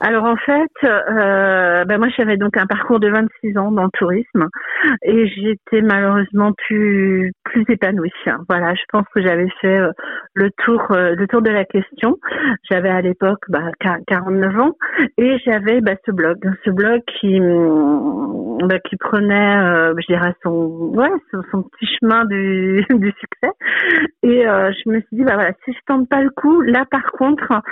Alors 0.00 0.24
en 0.24 0.36
fait, 0.36 0.70
euh, 0.84 1.84
ben 1.84 1.98
moi 1.98 2.08
j'avais 2.16 2.36
donc 2.36 2.56
un 2.56 2.66
parcours 2.66 3.00
de 3.00 3.08
26 3.08 3.56
ans 3.58 3.70
dans 3.70 3.84
le 3.84 3.90
tourisme 3.90 4.48
et 5.02 5.26
j'étais 5.28 5.82
malheureusement 5.82 6.52
plus 6.52 7.32
plus 7.44 7.64
épanouie. 7.68 8.12
Voilà, 8.48 8.74
je 8.74 8.82
pense 8.90 9.04
que 9.14 9.22
j'avais 9.22 9.48
fait 9.60 9.78
euh, 9.78 9.90
le 10.34 10.50
tour 10.64 10.82
euh, 10.90 11.14
le 11.14 11.26
tour 11.26 11.42
de 11.42 11.50
la 11.50 11.64
question. 11.64 12.16
J'avais 12.70 12.88
à 12.88 13.00
l'époque 13.00 13.44
bah, 13.48 13.70
49 13.80 14.58
ans 14.60 14.72
et 15.18 15.38
j'avais 15.44 15.80
bah, 15.80 15.94
ce 16.04 16.10
blog, 16.12 16.38
ce 16.64 16.70
blog 16.70 17.02
qui 17.18 17.40
bah, 18.66 18.78
qui 18.80 18.96
prenait, 18.96 19.56
euh, 19.58 19.94
je 19.98 20.06
dirais 20.06 20.34
son 20.42 20.90
ouais 20.94 21.10
son, 21.50 21.62
petit 21.62 21.86
chemin 22.00 22.24
du, 22.24 22.84
du 22.90 23.12
succès 23.12 23.52
et 24.22 24.42
je 24.42 24.90
me 24.90 25.00
suis 25.00 25.16
dit 25.16 25.24
bah 25.24 25.34
voilà 25.34 25.52
si 25.64 25.72
je 25.72 25.78
tente 25.86 26.08
pas 26.08 26.22
le 26.22 26.30
coup, 26.30 26.60
là 26.62 26.84
par 26.90 27.12
contre 27.12 27.62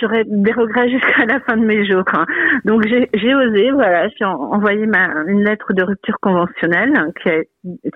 j'aurais 0.00 0.24
des 0.26 0.52
regrets 0.52 0.90
jusqu'à 0.90 1.23
la 1.26 1.40
fin 1.40 1.56
de 1.56 1.64
mes 1.64 1.86
jours. 1.86 2.04
Hein. 2.12 2.26
Donc 2.64 2.86
j'ai 2.86 3.34
osé, 3.34 3.70
voilà, 3.72 4.08
j'ai 4.08 4.24
envoyé 4.24 4.86
ma, 4.86 5.08
une 5.26 5.44
lettre 5.44 5.72
de 5.72 5.82
rupture 5.82 6.18
conventionnelle 6.20 7.12
qui 7.22 7.28
a, 7.28 7.42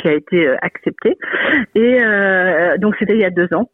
qui 0.00 0.08
a 0.08 0.12
été 0.12 0.46
euh, 0.46 0.56
acceptée. 0.62 1.16
Et 1.74 2.02
euh, 2.02 2.76
donc 2.78 2.94
c'était 2.98 3.14
il 3.14 3.20
y 3.20 3.24
a 3.24 3.30
deux 3.30 3.52
ans. 3.54 3.70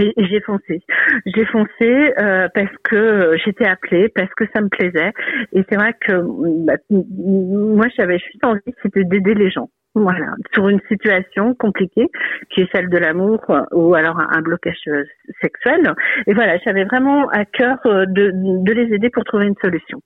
Et, 0.00 0.12
j'ai 0.16 0.40
foncé. 0.40 0.80
J'ai 1.26 1.44
foncé 1.46 2.12
euh, 2.20 2.48
parce 2.54 2.70
que 2.84 3.36
j'étais 3.44 3.66
appelée, 3.66 4.08
parce 4.14 4.32
que 4.34 4.44
ça 4.54 4.60
me 4.60 4.68
plaisait. 4.68 5.12
Et 5.52 5.64
c'est 5.68 5.76
vrai 5.76 5.94
que 6.00 6.22
bah, 6.64 6.74
moi, 6.90 7.86
j'avais 7.96 8.18
juste 8.18 8.44
envie, 8.44 8.60
c'était 8.82 9.04
d'aider 9.04 9.34
les 9.34 9.50
gens. 9.50 9.70
Voilà, 10.00 10.26
sur 10.54 10.68
une 10.68 10.80
situation 10.88 11.54
compliquée 11.54 12.06
qui 12.50 12.60
est 12.60 12.68
celle 12.72 12.88
de 12.88 12.98
l'amour 12.98 13.40
ou 13.72 13.94
alors 13.94 14.20
un, 14.20 14.40
blocage 14.42 14.76
euh, 14.86 15.02
sexuel. 15.42 15.92
Et 16.26 16.34
voilà, 16.34 16.56
j'avais 16.64 16.84
vraiment 16.84 17.28
à 17.30 17.44
cœur 17.44 17.78
euh, 17.86 18.06
de, 18.06 18.72
les 18.72 18.94
aider 18.94 19.10
pour 19.10 19.24
trouver 19.24 19.46
une 19.46 19.56
solution. 19.60 20.00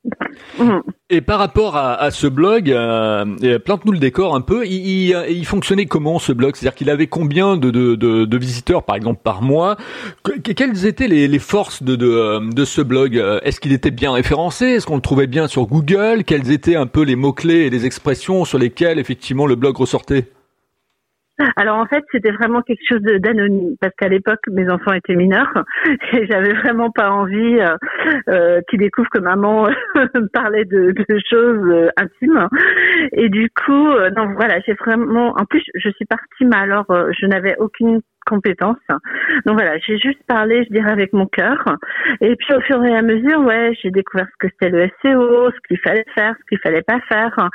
Et 1.10 1.20
par 1.20 1.38
rapport 1.38 1.76
à, 1.76 2.10
ce 2.10 2.26
blog, 2.26 2.70
euh, 2.70 3.58
plante-nous 3.58 3.92
le 3.92 3.98
décor 3.98 4.34
un 4.34 4.40
peu. 4.40 4.64
Il, 4.64 5.44
fonctionnait 5.44 5.84
comment 5.84 6.18
ce 6.18 6.32
blog? 6.32 6.56
C'est-à-dire 6.56 6.74
qu'il 6.74 6.88
avait 6.88 7.06
combien 7.06 7.58
de, 7.58 7.70
de, 7.70 7.94
de, 7.96 8.38
visiteurs 8.38 8.84
par 8.84 8.96
exemple 8.96 9.20
par 9.22 9.42
mois? 9.42 9.76
Quelles 10.56 10.86
étaient 10.86 11.08
les, 11.08 11.28
les 11.28 11.38
forces 11.38 11.82
de 11.82 12.64
ce 12.64 12.80
blog? 12.80 13.22
Est-ce 13.42 13.60
qu'il 13.60 13.72
était 13.72 13.90
bien 13.90 14.12
référencé? 14.12 14.64
Est-ce 14.66 14.86
qu'on 14.86 14.96
le 14.96 15.02
trouvait 15.02 15.26
bien 15.26 15.48
sur 15.48 15.66
Google? 15.66 16.24
Quels 16.24 16.50
étaient 16.50 16.76
un 16.76 16.86
peu 16.86 17.02
les 17.02 17.16
mots-clés 17.16 17.66
et 17.66 17.70
les 17.70 17.84
expressions 17.84 18.46
sur 18.46 18.58
lesquelles 18.58 18.98
effectivement 18.98 19.46
le 19.46 19.56
blog 19.56 19.81
ressortait 19.82 20.24
alors 21.56 21.78
en 21.78 21.86
fait, 21.86 22.04
c'était 22.12 22.30
vraiment 22.30 22.62
quelque 22.62 22.82
chose 22.88 23.00
d'anonyme 23.00 23.76
parce 23.80 23.94
qu'à 23.96 24.08
l'époque, 24.08 24.40
mes 24.50 24.70
enfants 24.70 24.92
étaient 24.92 25.14
mineurs 25.14 25.52
et 26.12 26.26
j'avais 26.26 26.52
vraiment 26.52 26.90
pas 26.90 27.10
envie 27.10 27.58
euh, 27.58 27.76
euh 28.28 28.60
qu'ils 28.68 28.80
découvrent 28.80 29.10
que 29.10 29.18
maman 29.18 29.68
parlait 30.32 30.64
de, 30.64 30.94
choses 31.28 31.68
euh, 31.70 31.88
intimes. 31.96 32.48
Et 33.12 33.28
du 33.28 33.50
coup, 33.50 33.88
euh, 33.88 34.10
non, 34.10 34.34
voilà, 34.34 34.60
j'ai 34.66 34.74
vraiment. 34.74 35.34
En 35.38 35.44
plus, 35.44 35.64
je 35.74 35.90
suis 35.90 36.04
partie, 36.04 36.44
mais 36.44 36.56
alors 36.56 36.86
je 36.88 37.26
n'avais 37.26 37.56
aucune 37.58 38.00
compétences. 38.26 38.76
Donc 39.46 39.54
voilà, 39.54 39.78
j'ai 39.78 39.98
juste 39.98 40.22
parlé, 40.26 40.64
je 40.64 40.72
dirais, 40.72 40.90
avec 40.90 41.12
mon 41.12 41.26
cœur. 41.26 41.64
Et 42.20 42.36
puis 42.36 42.54
au 42.54 42.60
fur 42.60 42.84
et 42.84 42.96
à 42.96 43.02
mesure, 43.02 43.40
ouais, 43.40 43.76
j'ai 43.82 43.90
découvert 43.90 44.26
ce 44.26 44.46
que 44.46 44.52
c'était 44.52 44.70
le 44.70 44.88
SEO, 45.02 45.50
ce 45.50 45.68
qu'il 45.68 45.78
fallait 45.78 46.04
faire, 46.14 46.34
ce 46.38 46.44
qu'il 46.48 46.58
fallait 46.58 46.82
pas 46.82 47.00
faire 47.08 47.48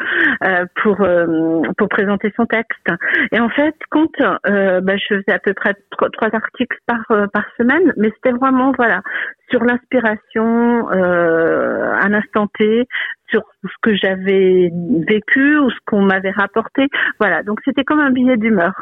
euh, 0.44 0.66
pour 0.82 1.02
euh, 1.02 1.62
pour 1.78 1.90
présenter 1.90 2.34
son 2.36 2.46
texte. 2.46 2.88
Et 3.32 3.40
en 3.40 3.50
fait, 3.50 3.76
quand 3.90 4.10
euh, 4.22 4.82
bah, 4.82 4.98
je 4.98 5.16
faisais 5.16 5.34
à 5.34 5.40
peu 5.40 5.54
près 5.54 5.76
trois, 5.92 6.30
articles 6.34 6.78
par 6.86 7.00
euh, 7.12 7.28
par 7.28 7.46
semaine, 7.58 7.94
mais 7.98 8.12
c'était 8.16 8.38
vraiment 8.38 8.72
voilà 8.78 9.02
sur 9.50 9.64
l'inspiration, 9.64 10.90
euh, 10.92 11.94
un 12.02 12.14
instant 12.14 12.48
T, 12.58 12.86
sur 13.30 13.42
ce 13.64 13.74
que 13.82 13.96
j'avais 13.96 14.72
vécu 15.08 15.58
ou 15.58 15.70
ce 15.70 15.78
qu'on 15.86 16.02
m'avait 16.02 16.32
rapporté. 16.32 16.88
Voilà, 17.20 17.44
donc 17.44 17.60
c'était 17.66 17.84
comme 17.84 18.00
un 18.00 18.12
billet 18.12 18.38
d'humeur. 18.38 18.74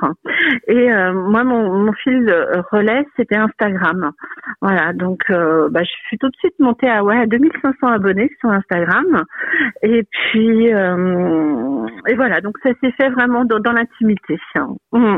Et 0.67 0.91
euh, 0.91 1.13
moi, 1.13 1.43
mon, 1.43 1.85
mon 1.85 1.93
fil 1.93 2.29
relais, 2.71 3.05
c'était 3.15 3.37
Instagram. 3.37 4.11
Voilà, 4.61 4.93
donc 4.93 5.21
euh, 5.29 5.69
bah, 5.69 5.83
je 5.83 5.91
suis 6.07 6.17
tout 6.17 6.29
de 6.29 6.35
suite 6.37 6.55
montée 6.59 6.89
à 6.89 7.03
ouais 7.03 7.27
2500 7.27 7.87
abonnés 7.87 8.29
sur 8.39 8.49
Instagram. 8.49 9.23
Et 9.81 10.03
puis 10.03 10.73
euh, 10.73 11.87
et 12.07 12.15
voilà, 12.15 12.41
donc 12.41 12.57
ça 12.63 12.69
s'est 12.81 12.91
fait 12.91 13.09
vraiment 13.09 13.45
dans, 13.45 13.59
dans 13.59 13.73
l'intimité. 13.73 14.37
Mmh. 14.91 15.17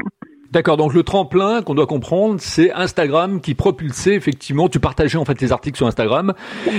D'accord, 0.51 0.77
donc 0.77 0.93
le 0.93 1.03
tremplin 1.03 1.61
qu'on 1.61 1.75
doit 1.75 1.87
comprendre, 1.87 2.37
c'est 2.39 2.71
Instagram 2.71 3.41
qui 3.41 3.53
propulsait 3.53 4.15
effectivement, 4.15 4.69
tu 4.69 4.79
partageais 4.79 5.17
en 5.17 5.25
fait 5.25 5.35
tes 5.35 5.51
articles 5.51 5.75
sur 5.75 5.87
Instagram 5.87 6.33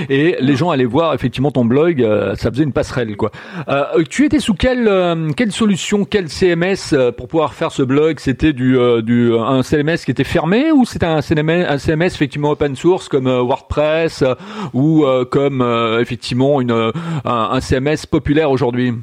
et 0.09 0.37
les 0.39 0.55
gens 0.55 0.71
allaient 0.71 0.85
voir 0.85 1.13
effectivement 1.13 1.51
ton 1.51 1.65
blog, 1.65 2.01
euh, 2.01 2.35
ça 2.35 2.49
faisait 2.49 2.63
une 2.63 2.73
passerelle 2.73 3.15
quoi. 3.15 3.29
Euh, 3.67 4.03
tu 4.09 4.25
étais 4.25 4.39
sous 4.39 4.55
quelle 4.55 4.87
euh, 4.87 5.29
quelle 5.37 5.51
solution, 5.51 6.03
quel 6.03 6.29
CMS 6.29 6.93
euh, 6.93 7.11
pour 7.11 7.27
pouvoir 7.27 7.53
faire 7.53 7.71
ce 7.71 7.83
blog? 7.83 8.19
C'était 8.19 8.53
du 8.53 8.75
du 9.03 9.33
un 9.37 9.61
CMS 9.61 9.97
qui 10.03 10.11
était 10.11 10.23
fermé 10.23 10.71
ou 10.71 10.85
c'était 10.85 11.05
un 11.05 11.21
CMS, 11.21 11.65
un 11.69 11.77
CMS 11.77 12.07
effectivement 12.07 12.49
open 12.49 12.75
source 12.75 13.07
comme 13.07 13.27
WordPress 13.27 14.23
ou 14.73 15.05
comme 15.29 15.61
effectivement 15.99 16.59
une 16.59 16.71
un, 16.71 16.91
un 17.25 17.61
CMS 17.61 18.07
populaire 18.09 18.49
aujourd'hui? 18.49 18.93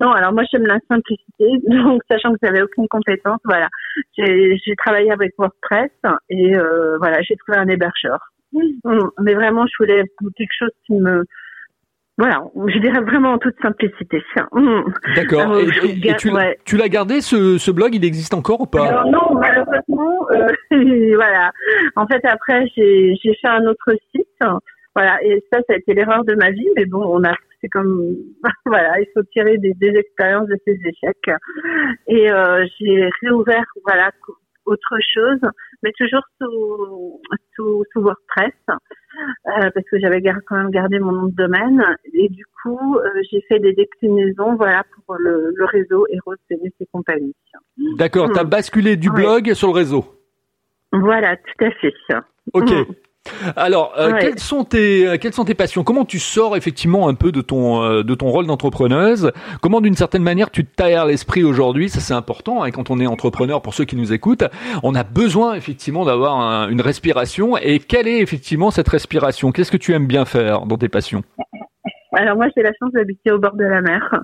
Non, 0.00 0.12
alors 0.12 0.32
moi 0.32 0.44
j'aime 0.50 0.66
la 0.66 0.78
simplicité, 0.88 1.46
donc 1.68 2.02
sachant 2.10 2.32
que 2.32 2.38
j'avais 2.42 2.62
aucune 2.62 2.88
compétence, 2.88 3.40
voilà, 3.44 3.68
j'ai 4.16 4.76
travaillé 4.78 5.10
avec 5.10 5.32
WordPress 5.38 5.90
et 6.28 6.56
euh, 6.56 6.98
voilà, 6.98 7.22
j'ai 7.22 7.36
trouvé 7.36 7.58
un 7.58 7.68
hébergeur. 7.68 8.18
Mm. 8.52 9.08
Mais 9.20 9.34
vraiment, 9.34 9.66
je 9.66 9.72
voulais 9.78 10.04
quelque 10.36 10.52
chose 10.58 10.70
qui 10.86 10.94
me, 10.94 11.24
voilà, 12.18 12.42
je 12.68 12.78
dirais 12.78 13.00
vraiment 13.00 13.32
en 13.32 13.38
toute 13.38 13.56
simplicité. 13.62 14.22
Mm. 14.52 14.82
D'accord. 15.16 15.58
Et, 15.58 15.66
tu, 16.64 16.76
l'as 16.76 16.88
gardé 16.88 17.20
ce, 17.20 17.58
ce, 17.58 17.70
blog 17.70 17.94
Il 17.94 18.04
existe 18.04 18.34
encore 18.34 18.60
ou 18.60 18.66
pas? 18.66 18.86
Alors, 18.86 19.06
Non, 19.06 19.34
malheureusement, 19.34 20.26
euh, 20.30 20.46
voilà. 21.16 21.52
En 21.96 22.06
fait, 22.06 22.24
après, 22.24 22.66
j'ai 22.76 23.16
fait 23.22 23.48
un 23.48 23.66
autre 23.66 23.92
site. 24.14 24.28
Voilà, 24.94 25.22
et 25.24 25.42
ça, 25.50 25.60
ça 25.66 25.72
a 25.72 25.76
été 25.76 25.94
l'erreur 25.94 26.22
de 26.24 26.34
ma 26.34 26.50
vie, 26.50 26.68
mais 26.76 26.84
bon, 26.84 27.02
on 27.02 27.24
a 27.24 27.32
c'est 27.62 27.68
comme 27.68 28.16
voilà, 28.66 29.00
il 29.00 29.06
faut 29.14 29.22
tirer 29.32 29.56
des, 29.58 29.72
des 29.74 29.94
expériences 29.96 30.48
de 30.48 30.56
ces 30.66 30.78
échecs. 30.84 31.30
Et 32.08 32.30
euh, 32.30 32.66
j'ai 32.78 33.08
réouvert 33.22 33.64
voilà 33.84 34.10
autre 34.64 34.96
chose, 35.14 35.40
mais 35.82 35.90
toujours 35.98 36.22
sous 36.40 37.20
sous, 37.56 37.84
sous 37.92 38.00
WordPress 38.00 38.52
euh, 38.68 38.76
parce 39.46 39.86
que 39.90 39.98
j'avais 40.00 40.22
quand 40.46 40.56
même 40.56 40.70
gardé 40.70 40.98
mon 40.98 41.12
nom 41.12 41.26
de 41.26 41.34
domaine. 41.34 41.84
Et 42.14 42.28
du 42.28 42.44
coup, 42.62 42.96
euh, 42.96 43.08
j'ai 43.30 43.40
fait 43.48 43.58
des 43.58 43.72
déclinaisons 43.72 44.54
voilà 44.56 44.84
pour 45.06 45.16
le, 45.16 45.52
le 45.54 45.64
réseau 45.64 46.06
Eros 46.10 46.36
CNS 46.48 46.70
et 46.80 46.86
compagnie. 46.92 47.34
D'accord, 47.96 48.30
tu 48.32 48.38
as 48.38 48.44
basculé 48.44 48.96
du 48.96 49.10
blog 49.10 49.52
sur 49.54 49.68
le 49.68 49.74
réseau. 49.74 50.04
Voilà, 50.92 51.36
tout 51.36 51.64
à 51.64 51.70
fait. 51.70 51.94
Ok. 52.52 52.70
Mm. 52.70 52.92
Alors, 53.56 53.94
euh, 53.98 54.12
quelles 54.20 54.38
sont 54.38 54.64
tes 54.64 55.06
euh, 55.06 55.16
quelles 55.16 55.32
sont 55.32 55.44
tes 55.44 55.54
passions? 55.54 55.84
Comment 55.84 56.04
tu 56.04 56.18
sors 56.18 56.56
effectivement 56.56 57.08
un 57.08 57.14
peu 57.14 57.32
de 57.32 57.40
ton 57.40 57.82
euh, 57.82 58.02
de 58.02 58.14
ton 58.14 58.28
rôle 58.28 58.46
d'entrepreneuse? 58.46 59.32
Comment 59.60 59.80
d'une 59.80 59.94
certaine 59.94 60.22
manière 60.22 60.50
tu 60.50 60.64
t'aères 60.64 61.06
l'esprit 61.06 61.44
aujourd'hui? 61.44 61.88
Ça 61.88 62.00
c'est 62.00 62.14
important. 62.14 62.64
Et 62.64 62.72
quand 62.72 62.90
on 62.90 62.98
est 62.98 63.06
entrepreneur, 63.06 63.62
pour 63.62 63.74
ceux 63.74 63.84
qui 63.84 63.96
nous 63.96 64.12
écoutent, 64.12 64.44
on 64.82 64.94
a 64.94 65.04
besoin 65.04 65.54
effectivement 65.54 66.04
d'avoir 66.04 66.68
une 66.68 66.80
respiration. 66.80 67.56
Et 67.56 67.78
quelle 67.78 68.08
est 68.08 68.20
effectivement 68.20 68.70
cette 68.70 68.88
respiration? 68.88 69.52
Qu'est-ce 69.52 69.72
que 69.72 69.76
tu 69.76 69.92
aimes 69.92 70.06
bien 70.06 70.24
faire 70.24 70.66
dans 70.66 70.76
tes 70.76 70.88
passions? 70.88 71.22
Alors 72.14 72.36
moi 72.36 72.46
j'ai 72.56 72.62
la 72.62 72.72
chance 72.78 72.92
d'habiter 72.92 73.30
au 73.30 73.38
bord 73.38 73.54
de 73.54 73.64
la 73.64 73.82
mer. 73.82 74.20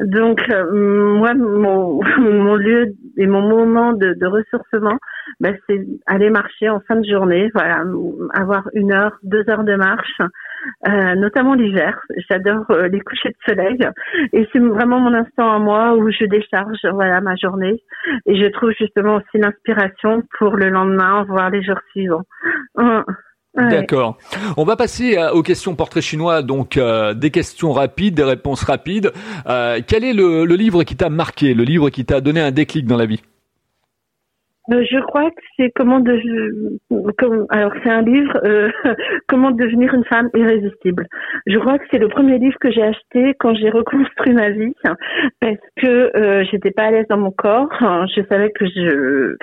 Donc 0.00 0.40
moi 0.72 1.34
mon, 1.34 2.00
mon 2.18 2.54
lieu 2.54 2.94
et 3.16 3.26
mon 3.26 3.42
moment 3.42 3.92
de, 3.92 4.14
de 4.14 4.26
ressourcement, 4.26 4.98
ben, 5.40 5.56
c'est 5.68 5.80
aller 6.06 6.30
marcher 6.30 6.68
en 6.68 6.80
fin 6.80 6.96
de 6.96 7.08
journée, 7.08 7.50
voilà, 7.54 7.84
avoir 8.34 8.68
une 8.74 8.92
heure, 8.92 9.16
deux 9.22 9.48
heures 9.48 9.64
de 9.64 9.76
marche, 9.76 10.20
euh, 10.88 11.14
notamment 11.14 11.54
l'hiver. 11.54 12.00
J'adore 12.28 12.64
euh, 12.70 12.88
les 12.88 13.00
couchers 13.00 13.30
de 13.30 13.36
soleil 13.46 13.78
et 14.32 14.48
c'est 14.52 14.58
vraiment 14.58 15.00
mon 15.00 15.14
instant 15.14 15.52
à 15.52 15.58
moi 15.58 15.94
où 15.94 16.10
je 16.10 16.24
décharge, 16.24 16.78
voilà, 16.92 17.20
ma 17.20 17.36
journée 17.36 17.82
et 18.26 18.36
je 18.40 18.46
trouve 18.50 18.72
justement 18.78 19.16
aussi 19.16 19.38
l'inspiration 19.38 20.22
pour 20.38 20.56
le 20.56 20.68
lendemain, 20.68 21.24
voire 21.24 21.50
les 21.50 21.62
jours 21.62 21.80
suivants. 21.92 22.24
Hum. 22.76 23.04
D'accord. 23.56 24.16
On 24.56 24.64
va 24.64 24.76
passer 24.76 25.18
euh, 25.18 25.32
aux 25.32 25.42
questions 25.42 25.74
portrait 25.74 26.00
chinois, 26.00 26.42
donc 26.42 26.78
des 26.78 27.30
questions 27.30 27.72
rapides, 27.72 28.14
des 28.14 28.24
réponses 28.24 28.62
rapides. 28.62 29.12
quel 29.44 30.04
est 30.04 30.12
le 30.12 30.44
livre 30.44 30.84
qui 30.84 30.96
t'a 30.96 31.10
marqué, 31.10 31.54
le 31.54 31.64
livre 31.64 31.90
qui 31.90 32.04
t'a 32.04 32.20
donné 32.20 32.40
un 32.40 32.52
déclic 32.52 32.86
dans 32.86 32.96
la 32.96 33.06
vie? 33.06 33.20
euh, 33.20 33.39
je 34.70 35.00
crois 35.00 35.30
que 35.30 35.42
c'est 35.56 35.70
comment 35.74 36.00
de 36.00 36.20
comme 37.18 37.46
alors 37.50 37.72
c'est 37.82 37.90
un 37.90 38.02
livre 38.02 38.38
euh, 38.44 38.70
comment 39.28 39.50
devenir 39.50 39.92
une 39.94 40.04
femme 40.04 40.28
irrésistible. 40.34 41.06
Je 41.46 41.58
crois 41.58 41.78
que 41.78 41.84
c'est 41.90 41.98
le 41.98 42.08
premier 42.08 42.38
livre 42.38 42.56
que 42.60 42.70
j'ai 42.70 42.82
acheté 42.82 43.34
quand 43.40 43.54
j'ai 43.54 43.70
reconstruit 43.70 44.32
ma 44.32 44.50
vie 44.50 44.72
parce 45.40 45.56
que 45.76 46.16
euh, 46.16 46.44
j'étais 46.50 46.70
pas 46.70 46.84
à 46.84 46.90
l'aise 46.92 47.06
dans 47.08 47.18
mon 47.18 47.32
corps. 47.32 47.68
Je 47.80 48.22
savais 48.28 48.50
que 48.50 48.64
je 48.66 49.36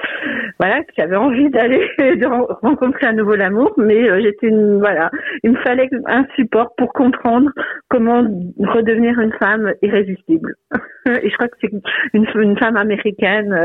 voilà 0.59 0.81
que 0.83 0.91
j'avais 0.97 1.17
envie 1.17 1.49
d'aller 1.49 1.85
rencontrer 2.61 3.07
à 3.07 3.13
nouveau 3.13 3.35
l'amour, 3.35 3.73
mais 3.77 4.09
euh, 4.09 4.21
j'étais 4.21 4.47
une 4.47 4.79
voilà 4.79 5.11
il 5.43 5.51
me 5.51 5.57
fallait 5.57 5.89
un 6.05 6.25
support 6.35 6.73
pour 6.77 6.93
comprendre 6.93 7.49
comment 7.89 8.23
redevenir 8.59 9.19
une 9.19 9.33
femme 9.33 9.73
irrésistible. 9.81 10.55
Et 11.07 11.29
je 11.29 11.35
crois 11.35 11.47
que 11.47 11.57
c'est 11.61 11.71
une, 12.13 12.27
une 12.35 12.57
femme 12.57 12.75
américaine 12.75 13.55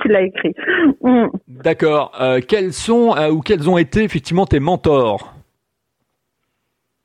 qui 0.00 0.08
l'a 0.08 0.22
écrit. 0.22 0.54
D'accord. 1.48 2.12
Euh, 2.20 2.40
quels 2.46 2.72
sont 2.72 3.14
euh, 3.16 3.30
ou 3.30 3.40
quels 3.40 3.68
ont 3.68 3.78
été 3.78 4.02
effectivement 4.02 4.46
tes 4.46 4.60
mentors? 4.60 5.34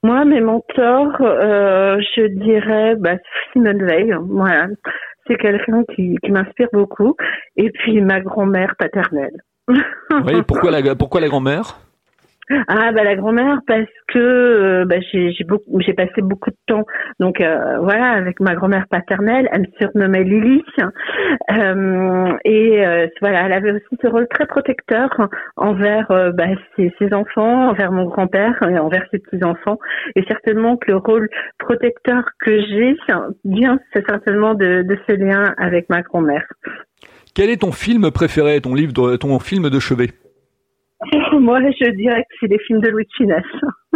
Moi, 0.03 0.25
mes 0.25 0.41
mentors, 0.41 1.15
euh, 1.21 1.97
je 2.15 2.27
dirais 2.27 2.95
bah, 2.95 3.15
Simone 3.51 3.85
Veil. 3.85 4.15
Voilà. 4.29 4.67
C'est 5.27 5.37
quelqu'un 5.37 5.83
qui, 5.95 6.15
qui 6.23 6.31
m'inspire 6.31 6.69
beaucoup. 6.71 7.15
Et 7.55 7.69
puis 7.71 8.01
ma 8.01 8.21
grand-mère 8.21 8.75
paternelle. 8.77 9.41
oui, 9.67 10.41
pourquoi 10.47 10.71
la, 10.71 10.95
pourquoi 10.95 11.19
la 11.19 11.27
grand-mère? 11.27 11.79
Ah 12.49 12.91
bah 12.93 13.03
la 13.03 13.15
grand-mère 13.15 13.59
parce 13.67 13.89
que 14.07 14.19
euh, 14.19 14.85
bah, 14.85 14.95
j'ai 15.11 15.33
beaucoup 15.45 15.81
j'ai 15.81 15.93
passé 15.93 16.21
beaucoup 16.21 16.49
de 16.49 16.57
temps. 16.65 16.85
Donc 17.19 17.41
euh, 17.41 17.77
voilà 17.79 18.11
avec 18.11 18.39
ma 18.39 18.55
grand-mère 18.55 18.87
paternelle 18.89 19.49
elle 19.51 19.61
me 19.61 19.67
surnommait 19.79 20.23
Lily. 20.23 20.63
Euh, 21.51 22.33
et 22.45 22.83
voilà 23.21 23.45
elle 23.45 23.53
avait 23.53 23.71
aussi 23.71 23.97
ce 24.01 24.07
rôle 24.07 24.27
très 24.29 24.45
protecteur 24.45 25.09
envers 25.57 26.07
bah, 26.33 26.45
ses, 26.75 26.93
ses, 26.99 27.13
enfants 27.13 27.69
envers 27.69 27.91
mon 27.91 28.05
grand-père 28.05 28.61
et 28.69 28.79
envers 28.79 29.05
ses 29.11 29.19
petits 29.19 29.43
enfants 29.43 29.77
et 30.15 30.23
certainement 30.27 30.77
que 30.77 30.91
le 30.91 30.97
rôle 30.97 31.29
protecteur 31.57 32.23
que 32.39 32.61
j'ai 32.61 32.95
vient 33.45 33.79
c'est 33.93 34.05
certainement 34.07 34.53
de, 34.53 34.83
de 34.83 34.97
ce 35.07 35.13
lien 35.13 35.53
avec 35.57 35.89
ma 35.89 36.01
grand-mère. 36.01 36.45
Quel 37.35 37.49
est 37.49 37.61
ton 37.61 37.71
film 37.71 38.09
préféré 38.11 38.59
ton 38.61 38.73
livre 38.73 39.17
ton 39.17 39.39
film 39.39 39.69
de 39.69 39.79
chevet? 39.79 40.09
Moi, 41.39 41.59
je 41.79 41.89
dirais 41.91 42.21
que 42.21 42.35
c'est 42.39 42.47
des 42.47 42.59
films 42.59 42.81
de 42.81 42.89
Louis 42.89 43.03
de 43.03 43.09
Funès. 43.15 43.43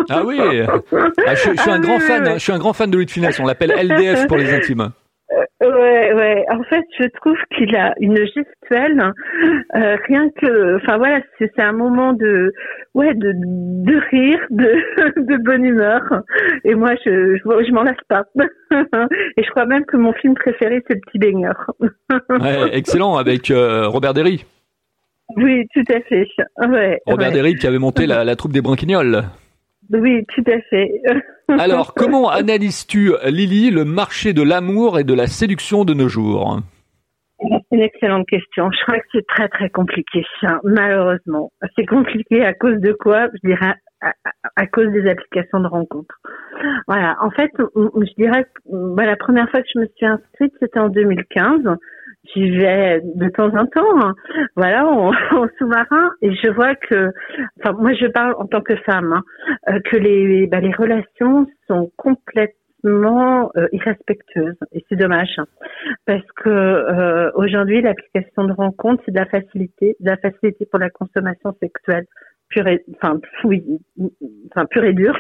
Ah 0.10 0.24
oui, 0.26 0.40
ah, 0.40 1.36
je, 1.36 1.40
suis 1.40 1.70
un 1.70 1.74
ah 1.74 1.80
grand 1.80 2.00
fan. 2.00 2.34
Je 2.34 2.40
suis 2.40 2.52
un 2.52 2.60
grand 2.60 2.74
fan 2.74 2.90
de 2.90 2.96
Louis 2.96 3.06
de 3.06 3.12
Funès. 3.12 3.40
On 3.40 3.46
l'appelle 3.46 3.72
LDF 3.72 4.28
pour 4.28 4.38
les 4.38 4.54
intimes. 4.54 4.92
Euh, 5.32 5.72
ouais, 5.72 6.14
ouais. 6.14 6.46
En 6.50 6.64
fait, 6.64 6.84
je 7.00 7.06
trouve 7.20 7.38
qu'il 7.56 7.76
a 7.76 7.94
une 8.00 8.18
gestuelle, 8.18 9.14
euh, 9.76 9.98
rien 10.08 10.30
que, 10.42 10.78
enfin 10.78 10.98
voilà, 10.98 11.22
c'est 11.38 11.60
un 11.60 11.72
moment 11.72 12.14
de, 12.14 12.52
ouais, 12.96 13.14
de, 13.14 13.32
de 13.36 14.02
rire, 14.10 14.40
de, 14.50 15.22
de 15.22 15.38
bonne 15.44 15.64
humeur. 15.64 16.02
Et 16.64 16.76
moi, 16.76 16.96
je, 17.06 17.38
je, 17.38 17.66
je 17.66 17.72
m'en 17.72 17.84
lasse 17.84 17.96
pas. 18.10 18.24
Et 19.38 19.44
je 19.44 19.50
crois 19.52 19.66
même 19.66 19.86
que 19.86 19.98
mon 19.98 20.14
film 20.14 20.34
préféré, 20.34 20.84
c'est 20.88 20.96
Le 20.96 21.02
Petit 21.02 21.20
Baigneur. 21.20 21.72
ouais, 22.30 22.76
excellent 22.76 23.16
avec 23.16 23.52
euh, 23.52 23.88
Robert 23.88 24.14
Derry. 24.14 24.46
Oui, 25.38 25.66
tout 25.74 25.94
à 25.94 26.02
fait. 26.02 26.28
Robert 26.58 27.34
ouais. 27.34 27.56
qui 27.56 27.68
avait 27.68 27.80
monté 27.80 28.06
la, 28.06 28.36
troupe 28.36 28.54
des 28.54 28.62
Branquignoles. 28.62 29.24
Oui, 29.92 30.26
tout 30.34 30.44
à 30.48 30.60
fait. 30.70 30.90
Alors, 31.48 31.94
comment 31.94 32.30
analyses-tu, 32.30 33.12
Lily, 33.26 33.72
le 33.72 33.84
marché 33.84 34.34
de 34.34 34.42
l'amour 34.42 35.00
et 35.00 35.04
de 35.04 35.14
la 35.14 35.28
séduction 35.28 35.84
de 35.84 35.94
nos 35.94 36.08
jours? 36.08 36.60
C'est 37.40 37.76
une 37.76 37.82
excellente 37.82 38.28
question. 38.28 38.70
Je 38.72 38.84
crois 38.84 39.00
que 39.00 39.08
c'est 39.12 39.26
très 39.28 39.50
très 39.50 39.70
compliqué, 39.70 40.24
malheureusement. 40.64 41.52
C'est 41.76 41.86
compliqué 41.86 42.46
à 42.46 42.54
cause 42.54 42.80
de 42.80 42.94
quoi? 42.94 43.28
Je 43.34 43.50
dirais 43.50 43.74
à, 44.56 44.68
cause 44.68 44.92
des 44.92 45.10
applications 45.10 45.60
de 45.60 45.68
rencontres. 45.68 46.20
Voilà. 46.88 47.18
En 47.22 47.32
fait, 47.32 47.52
je 47.58 48.14
dirais 48.16 48.44
que 48.44 48.96
bah, 48.96 49.06
la 49.06 49.16
première 49.16 49.50
fois 49.50 49.62
que 49.62 49.68
je 49.74 49.80
me 49.80 49.88
suis 49.96 50.06
inscrite, 50.06 50.54
c'était 50.60 50.80
en 50.80 50.90
2015 50.90 51.62
j'y 52.26 52.50
vais 52.58 53.02
de 53.04 53.30
temps 53.30 53.54
en 53.56 53.66
temps, 53.66 54.02
hein. 54.02 54.14
voilà, 54.56 54.86
en, 54.88 55.12
sous-marin, 55.58 56.12
et 56.22 56.34
je 56.36 56.50
vois 56.52 56.76
que, 56.76 57.12
enfin, 57.60 57.74
moi 57.74 57.94
je 57.94 58.08
parle 58.08 58.36
en 58.38 58.46
tant 58.46 58.62
que 58.62 58.76
femme, 58.78 59.14
hein, 59.14 59.24
euh, 59.70 59.80
que 59.86 59.98
les, 59.98 60.48
bah, 60.48 60.60
les 60.60 60.74
relations 60.74 61.48
sont 61.68 61.92
complètement 61.98 63.52
euh, 63.56 63.68
irrespectueuses, 63.72 64.58
et 64.72 64.84
c'est 64.90 64.96
dommage, 64.96 65.34
hein. 65.38 65.46
parce 66.06 66.26
que 66.38 66.50
euh, 66.50 67.32
aujourd'hui 67.36 67.82
l'application 67.82 68.46
de 68.46 68.54
rencontre 68.54 69.04
c'est 69.06 69.12
de 69.12 69.20
la 69.20 69.28
facilité, 69.28 69.96
de 70.00 70.10
la 70.10 70.18
facilité 70.18 70.66
pour 70.66 70.80
la 70.80 70.90
consommation 70.90 71.56
sexuelle 71.62 72.06
pure 72.52 72.68
et, 72.68 72.84
enfin, 72.96 73.20
oui, 73.44 73.64
enfin, 74.52 74.66
pure 74.70 74.84
et 74.84 74.94
dure, 74.94 75.20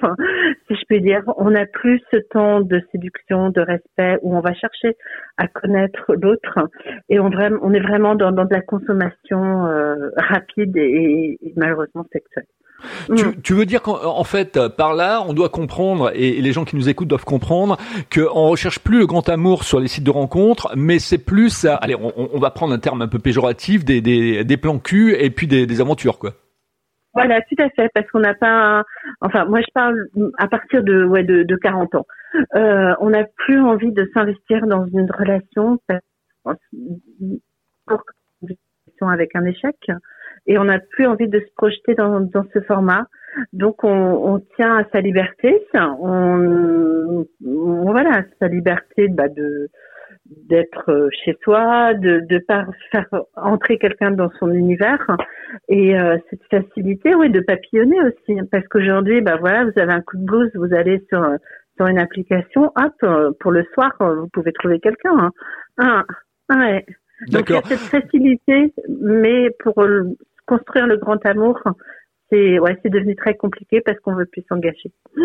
si 0.68 0.76
je 0.76 0.86
peux 0.88 1.00
dire. 1.00 1.24
On 1.38 1.52
n'a 1.52 1.66
plus 1.66 2.02
ce 2.12 2.18
temps 2.18 2.62
de 2.62 2.82
séduction, 2.92 3.50
de 3.50 3.62
respect, 3.62 4.18
où 4.22 4.36
on 4.36 4.42
va 4.42 4.54
chercher 4.54 4.96
à 5.38 5.48
connaître 5.48 6.14
l'autre, 6.14 6.60
et 7.10 7.20
on, 7.20 7.32
on 7.62 7.74
est 7.74 7.80
vraiment 7.80 8.16
dans, 8.16 8.32
dans 8.32 8.46
de 8.46 8.54
la 8.54 8.62
consommation 8.62 9.66
euh, 9.66 10.10
rapide 10.18 10.76
et, 10.78 11.40
malheureusement 11.56 12.06
sexuelle. 12.12 12.46
Tu, 13.16 13.26
mm. 13.26 13.42
tu, 13.44 13.54
veux 13.54 13.66
dire 13.66 13.82
qu'en 13.82 14.24
fait, 14.24 14.60
par 14.70 14.96
là, 14.96 15.24
on 15.28 15.34
doit 15.34 15.50
comprendre, 15.50 16.12
et, 16.16 16.42
les 16.42 16.52
gens 16.52 16.66
qui 16.66 16.76
nous 16.76 16.90
écoutent 16.90 17.08
doivent 17.08 17.26
comprendre, 17.26 17.78
qu'on 18.14 18.50
recherche 18.50 18.80
plus 18.80 19.00
le 19.00 19.08
grand 19.08 19.28
amour 19.30 19.64
sur 19.64 19.80
les 19.80 19.88
sites 19.88 20.04
de 20.04 20.12
rencontres, 20.12 20.72
mais 20.76 21.00
c'est 21.00 21.20
plus, 21.20 21.66
allez, 21.66 21.96
on, 21.96 22.12
on, 22.16 22.40
va 22.40 22.50
prendre 22.50 22.74
un 22.74 22.80
terme 22.80 23.02
un 23.02 23.08
peu 23.08 23.20
péjoratif, 23.20 23.86
des, 23.86 24.02
des, 24.02 24.44
des 24.44 24.58
plans 24.58 24.80
cul 24.80 25.16
et 25.16 25.30
puis 25.30 25.48
des, 25.48 25.66
des 25.66 25.82
aventures, 25.82 26.18
quoi. 26.18 26.34
Voilà, 27.14 27.42
tout 27.42 27.56
à 27.60 27.70
fait, 27.70 27.90
parce 27.94 28.10
qu'on 28.10 28.22
n'a 28.22 28.34
pas, 28.34 28.84
enfin, 29.20 29.46
moi 29.46 29.60
je 29.62 29.72
parle 29.74 30.08
à 30.38 30.48
partir 30.48 30.82
de 30.84 31.04
ouais 31.04 31.24
de, 31.24 31.44
de 31.44 31.56
40 31.58 31.96
ans. 31.96 32.06
Euh, 32.56 32.94
on 33.00 33.10
n'a 33.10 33.26
plus 33.36 33.60
envie 33.60 33.92
de 33.92 34.10
s'investir 34.14 34.66
dans 34.66 34.86
une 34.86 35.12
relation 35.12 35.80
avec 39.02 39.36
un 39.36 39.46
échec, 39.46 39.76
et 40.48 40.58
on 40.58 40.66
n'a 40.66 40.80
plus 40.80 41.06
envie 41.06 41.28
de 41.28 41.40
se 41.40 41.54
projeter 41.56 41.96
dans, 41.96 42.22
dans 42.22 42.46
ce 42.54 42.62
format. 42.62 43.08
Donc 43.52 43.84
on, 43.84 43.90
on 43.90 44.40
tient 44.56 44.78
à 44.78 44.84
sa 44.92 45.02
liberté, 45.02 45.62
on, 45.74 47.26
on 47.46 47.92
voilà, 47.92 48.24
sa 48.40 48.48
liberté 48.48 49.08
bah, 49.10 49.28
de 49.28 49.70
d'être 50.50 51.10
chez 51.24 51.38
soi, 51.44 51.94
de 51.94 52.22
de 52.30 52.40
pas 52.40 52.66
faire 52.92 53.08
entrer 53.36 53.78
quelqu'un 53.78 54.12
dans 54.12 54.30
son 54.40 54.52
univers 54.52 55.06
et 55.68 55.98
euh, 56.00 56.18
cette 56.30 56.44
facilité, 56.50 57.16
oui, 57.16 57.30
de 57.30 57.40
papillonner 57.40 57.98
aussi, 58.02 58.40
parce 58.52 58.68
qu'aujourd'hui, 58.68 59.22
bah 59.22 59.38
voilà, 59.40 59.66
vous 59.66 59.80
avez 59.80 59.94
un 59.94 60.02
coup 60.02 60.18
de 60.18 60.26
blues, 60.26 60.52
vous 60.56 60.74
allez 60.74 61.04
sur 61.10 61.26
sur 61.78 61.88
une 61.88 62.00
application, 62.00 62.72
hop, 62.76 62.94
euh, 63.04 63.32
pour 63.40 63.52
le 63.52 63.66
soir, 63.74 63.92
vous 64.00 64.28
pouvez 64.28 64.52
trouver 64.52 64.80
quelqu'un. 64.80 65.18
Hein. 65.18 65.32
Ah, 65.78 66.04
ouais. 66.50 66.86
Donc 67.28 67.50
il 67.50 67.56
y 67.56 67.58
a 67.58 67.62
cette 67.64 67.80
facilité, 67.80 68.74
mais 69.00 69.50
pour 69.60 69.76
construire 70.46 70.88
le 70.88 70.98
grand 70.98 71.24
amour, 71.26 71.62
c'est 72.32 72.60
ouais, 72.60 72.78
c'est 72.82 72.90
devenu 72.90 73.16
très 73.16 73.36
compliqué 73.36 73.82
parce 73.82 74.00
qu'on 74.00 74.16
veut 74.16 74.26
plus 74.26 74.44
s'engager. 74.48 74.92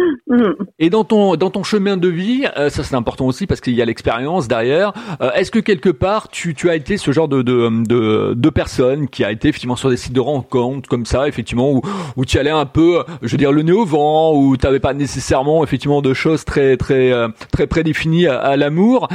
Et 0.78 0.90
dans 0.90 1.04
ton 1.04 1.36
dans 1.36 1.50
ton 1.50 1.62
chemin 1.62 1.96
de 1.96 2.08
vie, 2.08 2.46
euh, 2.56 2.68
ça 2.68 2.82
c'est 2.82 2.96
important 2.96 3.26
aussi 3.26 3.46
parce 3.46 3.60
qu'il 3.60 3.74
y 3.74 3.82
a 3.82 3.84
l'expérience 3.84 4.48
derrière. 4.48 4.92
Euh, 5.20 5.30
est-ce 5.32 5.50
que 5.50 5.60
quelque 5.60 5.88
part 5.88 6.28
tu 6.28 6.54
tu 6.54 6.68
as 6.68 6.74
été 6.74 6.96
ce 6.96 7.12
genre 7.12 7.28
de 7.28 7.42
de 7.42 7.84
de, 7.86 8.34
de 8.34 8.50
personne 8.50 9.08
qui 9.08 9.24
a 9.24 9.30
été 9.30 9.48
effectivement 9.48 9.76
sur 9.76 9.90
des 9.90 9.96
sites 9.96 10.12
de 10.12 10.20
rencontres 10.20 10.88
comme 10.88 11.06
ça 11.06 11.28
effectivement 11.28 11.72
où 11.72 11.80
où 12.16 12.24
tu 12.24 12.38
allais 12.38 12.50
un 12.50 12.66
peu, 12.66 13.04
je 13.22 13.30
veux 13.30 13.38
dire 13.38 13.52
le 13.52 13.62
nez 13.62 13.72
au 13.72 13.84
vent, 13.84 14.34
où 14.34 14.56
tu 14.56 14.66
n'avais 14.66 14.80
pas 14.80 14.94
nécessairement 14.94 15.62
effectivement 15.62 16.02
de 16.02 16.12
choses 16.12 16.44
très 16.44 16.76
très 16.76 17.12
euh, 17.12 17.28
très 17.52 17.66
prédéfinies 17.66 18.26
à, 18.26 18.38
à 18.38 18.56
l'amour 18.56 19.08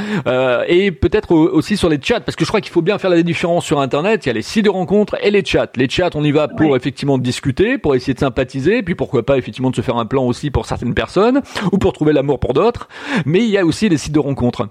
et 0.66 0.92
peut-être 0.92 1.34
aussi 1.34 1.76
sur 1.76 1.88
les 1.88 2.00
chats 2.00 2.20
parce 2.20 2.36
que 2.36 2.44
je 2.44 2.48
crois 2.48 2.60
qu'il 2.60 2.72
faut 2.72 2.82
bien 2.82 2.98
faire 2.98 3.10
la 3.10 3.22
différence 3.22 3.64
sur 3.64 3.80
internet. 3.80 4.24
Il 4.24 4.28
y 4.28 4.30
a 4.30 4.34
les 4.34 4.42
sites 4.42 4.64
de 4.64 4.70
rencontres 4.70 5.16
et 5.22 5.30
les 5.30 5.44
chats. 5.44 5.70
Les 5.76 5.88
chats 5.88 6.10
on 6.14 6.24
y 6.24 6.32
va 6.32 6.48
pour 6.48 6.76
effectivement 6.76 7.18
discuter 7.18 7.78
pour 7.82 7.94
essayer 7.94 8.14
de 8.14 8.18
sympathiser, 8.18 8.82
puis 8.82 8.94
pourquoi 8.94 9.24
pas 9.24 9.36
effectivement 9.36 9.70
de 9.70 9.76
se 9.76 9.82
faire 9.82 9.96
un 9.96 10.06
plan 10.06 10.24
aussi 10.24 10.50
pour 10.50 10.66
certaines 10.66 10.94
personnes, 10.94 11.42
ou 11.72 11.78
pour 11.78 11.92
trouver 11.92 12.12
l'amour 12.12 12.40
pour 12.40 12.54
d'autres. 12.54 12.88
Mais 13.26 13.40
il 13.40 13.50
y 13.50 13.58
a 13.58 13.64
aussi 13.64 13.88
les 13.88 13.98
sites 13.98 14.14
de 14.14 14.20
rencontres. 14.20 14.68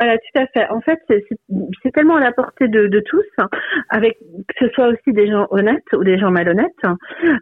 Voilà, 0.00 0.18
tout 0.18 0.40
à 0.40 0.46
fait. 0.48 0.68
En 0.70 0.80
fait, 0.80 0.98
c'est 1.08 1.92
tellement 1.92 2.16
à 2.16 2.20
la 2.20 2.32
portée 2.32 2.66
de, 2.66 3.00
tous, 3.06 3.24
avec 3.88 4.18
que 4.18 4.66
ce 4.66 4.68
soit 4.70 4.88
aussi 4.88 5.12
des 5.12 5.28
gens 5.28 5.46
honnêtes 5.50 5.92
ou 5.92 6.02
des 6.02 6.18
gens 6.18 6.32
malhonnêtes. 6.32 6.72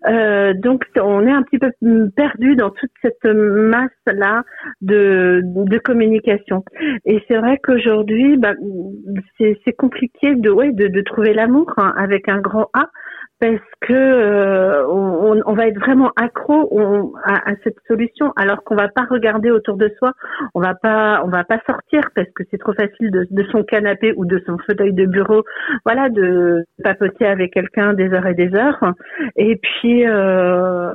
Euh, 0.07 0.53
donc, 0.55 0.85
on 1.01 1.27
est 1.27 1.33
un 1.33 1.43
petit 1.43 1.59
peu 1.59 1.71
perdu 2.15 2.57
dans 2.57 2.69
toute 2.69 2.91
cette 3.01 3.25
masse 3.25 3.91
là 4.07 4.43
de, 4.83 5.43
communication. 5.83 6.63
Et 7.07 7.23
c'est 7.29 7.39
vrai 7.39 7.59
qu'aujourd'hui, 7.63 8.37
bah, 8.37 8.53
c'est 9.39 9.73
compliqué 9.73 10.35
de, 10.35 10.51
ouais, 10.51 10.73
de 10.73 11.01
trouver 11.01 11.33
l'amour 11.33 11.73
hein, 11.79 11.95
avec 11.97 12.29
un 12.29 12.41
grand 12.41 12.69
A 12.75 12.91
parce 13.41 13.61
que 13.81 13.93
euh, 13.93 14.87
on, 14.89 15.41
on 15.47 15.55
va 15.55 15.67
être 15.67 15.79
vraiment 15.79 16.11
accro 16.17 17.15
à, 17.25 17.53
cette 17.65 17.79
solution, 17.89 18.33
alors 18.37 18.63
qu'on 18.65 18.77
va 18.77 18.89
pas 18.89 19.07
regarder 19.09 19.51
autour 19.51 19.77
de 19.77 19.91
soi, 19.99 20.13
on 20.55 20.61
va 20.61 20.75
pas, 20.75 21.23
on 21.25 21.29
va 21.29 21.45
pas 21.45 21.59
sortir 21.67 22.03
parce 22.15 22.29
que 22.35 22.43
c'est 22.51 22.59
trop 22.59 22.75
facile 22.75 23.11
de, 23.11 23.27
de, 23.31 23.43
son 23.51 23.63
canapé 23.63 24.13
ou 24.17 24.27
de 24.27 24.43
son 24.47 24.59
fauteuil 24.67 24.93
de 24.93 25.07
bureau, 25.07 25.43
voilà, 25.85 26.11
de 26.11 26.65
papoter 26.85 27.27
avec 27.27 27.55
quelqu'un 27.55 27.95
des 27.95 28.13
heures 28.13 28.27
et 28.27 28.35
des 28.35 28.55
heures. 28.55 28.93
Et 29.37 29.57
puis, 29.57 30.07
euh, 30.07 30.93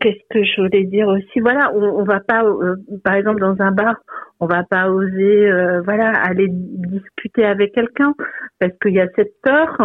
qu'est-ce 0.00 0.38
que 0.38 0.44
je 0.44 0.62
voulais 0.62 0.84
dire 0.84 1.08
aussi? 1.08 1.40
Voilà, 1.40 1.72
on, 1.74 1.82
on 1.82 2.04
va 2.04 2.20
pas, 2.20 2.44
euh, 2.44 2.76
par 3.04 3.14
exemple, 3.14 3.40
dans 3.40 3.56
un 3.60 3.72
bar, 3.72 3.96
on 4.40 4.46
va 4.46 4.64
pas 4.64 4.90
oser 4.90 5.50
euh, 5.50 5.82
voilà 5.82 6.10
aller 6.10 6.48
discuter 6.50 7.44
avec 7.44 7.74
quelqu'un 7.74 8.14
parce 8.58 8.72
qu'il 8.82 8.94
y 8.94 9.00
a 9.00 9.06
cette 9.14 9.32
peur. 9.42 9.76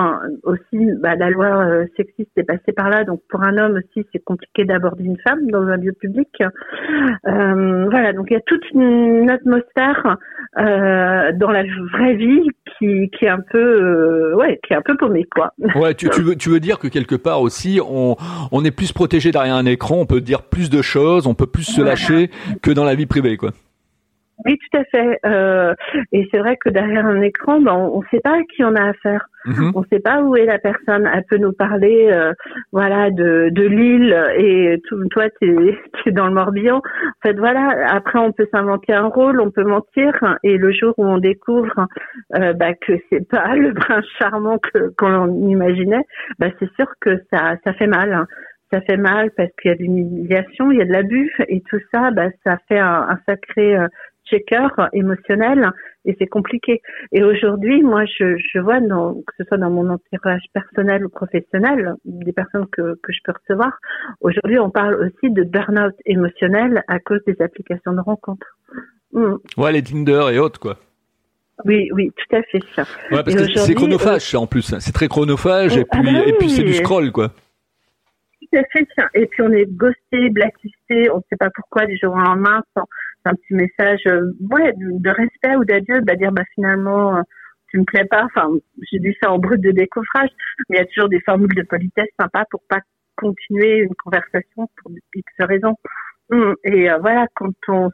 Aussi 0.44 0.88
bah, 1.02 1.16
la 1.16 1.30
loi 1.30 1.66
euh, 1.66 1.86
sexiste 1.98 2.32
est 2.38 2.44
passée 2.44 2.72
par 2.76 2.90
là. 2.90 3.04
Donc 3.04 3.22
pour 3.30 3.44
un 3.44 3.58
homme 3.58 3.78
aussi 3.78 4.08
c'est 4.14 4.24
compliqué 4.24 4.64
d'aborder 4.64 5.04
une 5.04 5.18
femme 5.28 5.50
dans 5.52 5.64
un 5.64 5.78
lieu 5.78 5.92
public. 5.92 6.30
Euh, 7.28 7.86
voilà. 7.90 8.14
Donc 8.14 8.28
il 8.30 8.34
y 8.34 8.38
a 8.38 8.42
toute 8.46 8.70
une 8.72 9.30
atmosphère 9.30 10.18
dans 10.58 11.52
la 11.52 11.64
vraie 11.92 12.16
vie 12.16 12.48
qui, 12.78 13.10
qui 13.10 13.26
est 13.26 13.30
un 13.30 13.42
peu 13.52 14.34
ouais 14.36 14.60
qui 14.66 14.74
est 14.74 14.78
un 14.78 14.82
peu 14.82 14.96
paumée 14.96 15.26
quoi. 15.36 15.54
Ouais 15.76 15.94
tu, 15.94 16.10
tu 16.10 16.22
veux 16.22 16.36
tu 16.36 16.50
veux 16.50 16.62
dire 16.62 16.80
que 16.80 16.88
quelque 16.88 17.16
part 17.16 17.42
aussi 17.42 17.82
on 17.86 18.16
on 18.52 18.64
est 18.64 18.72
plus 18.72 18.94
protégé 18.94 19.32
derrière 19.32 19.56
un 19.56 19.66
écran. 19.66 19.98
On 20.00 20.06
peut 20.06 20.22
dire 20.22 20.44
plus 20.44 20.70
de 20.70 20.82
choses. 20.82 21.28
On 21.28 21.34
peut 21.34 21.48
plus 21.48 21.64
se 21.64 21.82
lâcher 21.82 22.30
que 22.62 22.72
dans 22.72 22.86
la 22.86 22.96
vie 22.96 23.06
privée 23.06 23.36
quoi 23.36 23.52
oui, 24.44 24.58
tout 24.58 24.78
à 24.78 24.84
fait. 24.86 25.18
Euh, 25.26 25.74
et 26.12 26.28
c'est 26.32 26.40
vrai 26.40 26.58
que 26.58 26.70
derrière 26.70 27.06
un 27.06 27.22
écran, 27.22 27.62
ben, 27.62 27.74
on 27.74 28.00
ne 28.00 28.06
sait 28.12 28.20
pas 28.20 28.36
à 28.36 28.42
qui 28.54 28.64
on 28.64 28.76
a 28.76 28.90
affaire. 28.90 29.30
Mhm. 29.46 29.72
On 29.76 29.82
ne 29.82 29.86
sait 29.92 30.00
pas 30.00 30.22
où 30.22 30.36
est 30.36 30.46
la 30.46 30.60
personne. 30.60 31.10
Elle 31.12 31.24
peut 31.30 31.38
nous 31.38 31.54
parler, 31.54 32.10
euh, 32.12 32.34
voilà, 32.72 33.12
de, 33.12 33.50
de 33.52 33.64
l'île 33.64 34.14
et 34.38 34.82
tout, 34.88 35.08
toi, 35.10 35.30
tu 35.42 35.70
es, 35.70 36.12
dans 36.12 36.28
le 36.28 36.34
Morbihan. 36.34 36.78
En 36.78 36.82
fait, 37.24 37.38
voilà. 37.38 37.88
Après, 37.90 38.20
on 38.20 38.34
peut 38.34 38.48
s'inventer 38.52 38.94
un 38.94 39.08
rôle, 39.08 39.40
on 39.40 39.52
peut 39.52 39.64
mentir. 39.64 40.14
Et 40.44 40.58
le 40.58 40.72
jour 40.72 40.94
où 40.98 41.06
on 41.06 41.18
découvre 41.18 41.88
euh, 42.36 42.54
bah, 42.54 42.74
que 42.74 42.94
c'est 43.10 43.28
pas 43.28 43.56
le 43.56 43.74
prince 43.74 44.06
charmant 44.20 44.58
que 44.58 44.90
qu'on 44.98 45.48
imaginait, 45.48 46.04
bah, 46.40 46.48
c'est 46.60 46.72
sûr 46.74 46.88
que 47.00 47.22
ça, 47.32 47.56
ça 47.64 47.74
fait 47.74 47.88
mal. 47.88 48.14
Hein. 48.14 48.28
ça 48.72 48.82
fait 48.82 48.98
mal 48.98 49.32
parce 49.38 49.50
qu'il 49.62 49.72
y 49.72 49.74
a 49.74 49.78
de 49.78 49.84
l'humiliation, 49.84 50.72
il 50.72 50.80
y 50.80 50.82
a 50.82 50.86
de 50.86 50.92
l'abus 50.92 51.32
et 51.48 51.62
tout 51.70 51.80
ça, 51.94 52.12
bah, 52.12 52.30
ça 52.44 52.58
fait 52.68 52.80
un, 52.80 53.08
un 53.10 53.20
sacré 53.26 53.78
euh, 53.78 53.88
checker 54.26 54.68
émotionnel 54.94 55.72
et 56.06 56.16
c'est 56.20 56.28
compliqué. 56.28 56.82
Et 57.12 57.24
aujourd'hui, 57.24 57.82
moi, 57.82 58.06
je, 58.06 58.38
je 58.38 58.60
vois, 58.60 58.80
dans, 58.80 59.14
que 59.14 59.34
ce 59.38 59.44
soit 59.46 59.58
dans 59.58 59.70
mon 59.70 59.90
entourage 59.90 60.44
personnel 60.54 61.06
ou 61.06 61.10
professionnel, 61.10 61.96
des 62.06 62.34
personnes 62.34 62.68
que, 62.72 62.96
que 63.02 63.12
je 63.12 63.20
peux 63.24 63.34
recevoir, 63.34 63.80
aujourd'hui, 64.22 64.60
on 64.60 64.70
parle 64.70 64.96
aussi 64.96 65.32
de 65.34 65.44
burn-out 65.44 65.96
émotionnel 66.06 66.84
à 66.88 67.00
cause 67.00 67.22
des 67.26 67.36
applications 67.42 67.94
de 67.94 68.02
rencontres. 68.02 68.58
Mm. 69.14 69.36
Ouais, 69.58 69.72
les 69.72 69.84
Tinder 69.84 70.28
et 70.32 70.40
autres, 70.40 70.60
quoi. 70.60 70.78
Oui, 71.64 71.90
oui, 71.94 72.12
tout 72.16 72.36
à 72.36 72.42
fait 72.44 72.60
ça. 72.76 72.84
Ouais, 73.12 73.24
parce 73.24 73.36
que 73.36 73.60
c'est 73.60 73.74
chronophage, 73.74 74.36
en 74.36 74.46
plus. 74.46 74.78
C'est 74.80 74.92
très 74.92 75.08
chronophage, 75.08 75.78
et 75.78 75.84
oh, 75.84 75.88
puis, 75.90 76.10
ah 76.10 76.12
bah 76.12 76.28
et 76.28 76.34
puis 76.34 76.50
c'est 76.50 76.64
du 76.64 76.74
scroll, 76.74 77.12
quoi. 77.12 77.30
Tout 78.42 78.60
à 78.60 78.64
fait, 78.72 78.88
et 79.16 79.26
puis 79.26 79.42
on 79.42 79.52
est 79.52 79.66
ghosté, 79.66 80.30
blacklisté, 80.30 81.10
on 81.12 81.18
ne 81.18 81.22
sait 81.30 81.38
pas 81.38 81.50
pourquoi 81.56 81.86
du 81.86 81.98
jour 81.98 82.14
au 82.14 82.20
lendemain, 82.20 82.62
sans, 82.76 82.84
un 83.26 83.36
petit 83.36 83.54
message 83.54 84.02
euh, 84.08 84.32
ouais, 84.52 84.74
de, 84.76 85.10
respect 85.10 85.56
ou 85.56 85.66
d'adieu, 85.66 86.02
bah 86.02 86.16
dire 86.16 86.32
bah 86.32 86.44
finalement 86.54 87.18
euh, 87.18 87.22
tu 87.70 87.80
me 87.80 87.86
plais 87.86 88.06
pas. 88.06 88.24
Enfin, 88.26 88.50
j'ai 88.92 89.00
dit 89.00 89.16
ça 89.22 89.32
en 89.32 89.40
brut 89.40 89.62
de 89.62 89.72
décoffrage, 89.72 90.30
mais 90.70 90.78
il 90.78 90.80
y 90.80 90.84
a 90.84 90.86
toujours 90.86 91.10
des 91.10 91.22
formules 91.22 91.56
de 91.56 91.64
politesse 91.64 92.10
sympas 92.20 92.46
pour 92.50 92.62
pas 92.70 92.80
continuer 93.16 93.80
une 93.80 93.96
conversation 93.96 94.70
pour 94.78 94.92
X 95.14 95.32
raisons. 95.40 95.76
Hum, 96.32 96.56
et 96.64 96.90
euh, 96.90 96.98
voilà, 96.98 97.28
quand 97.36 97.54
on, 97.68 97.90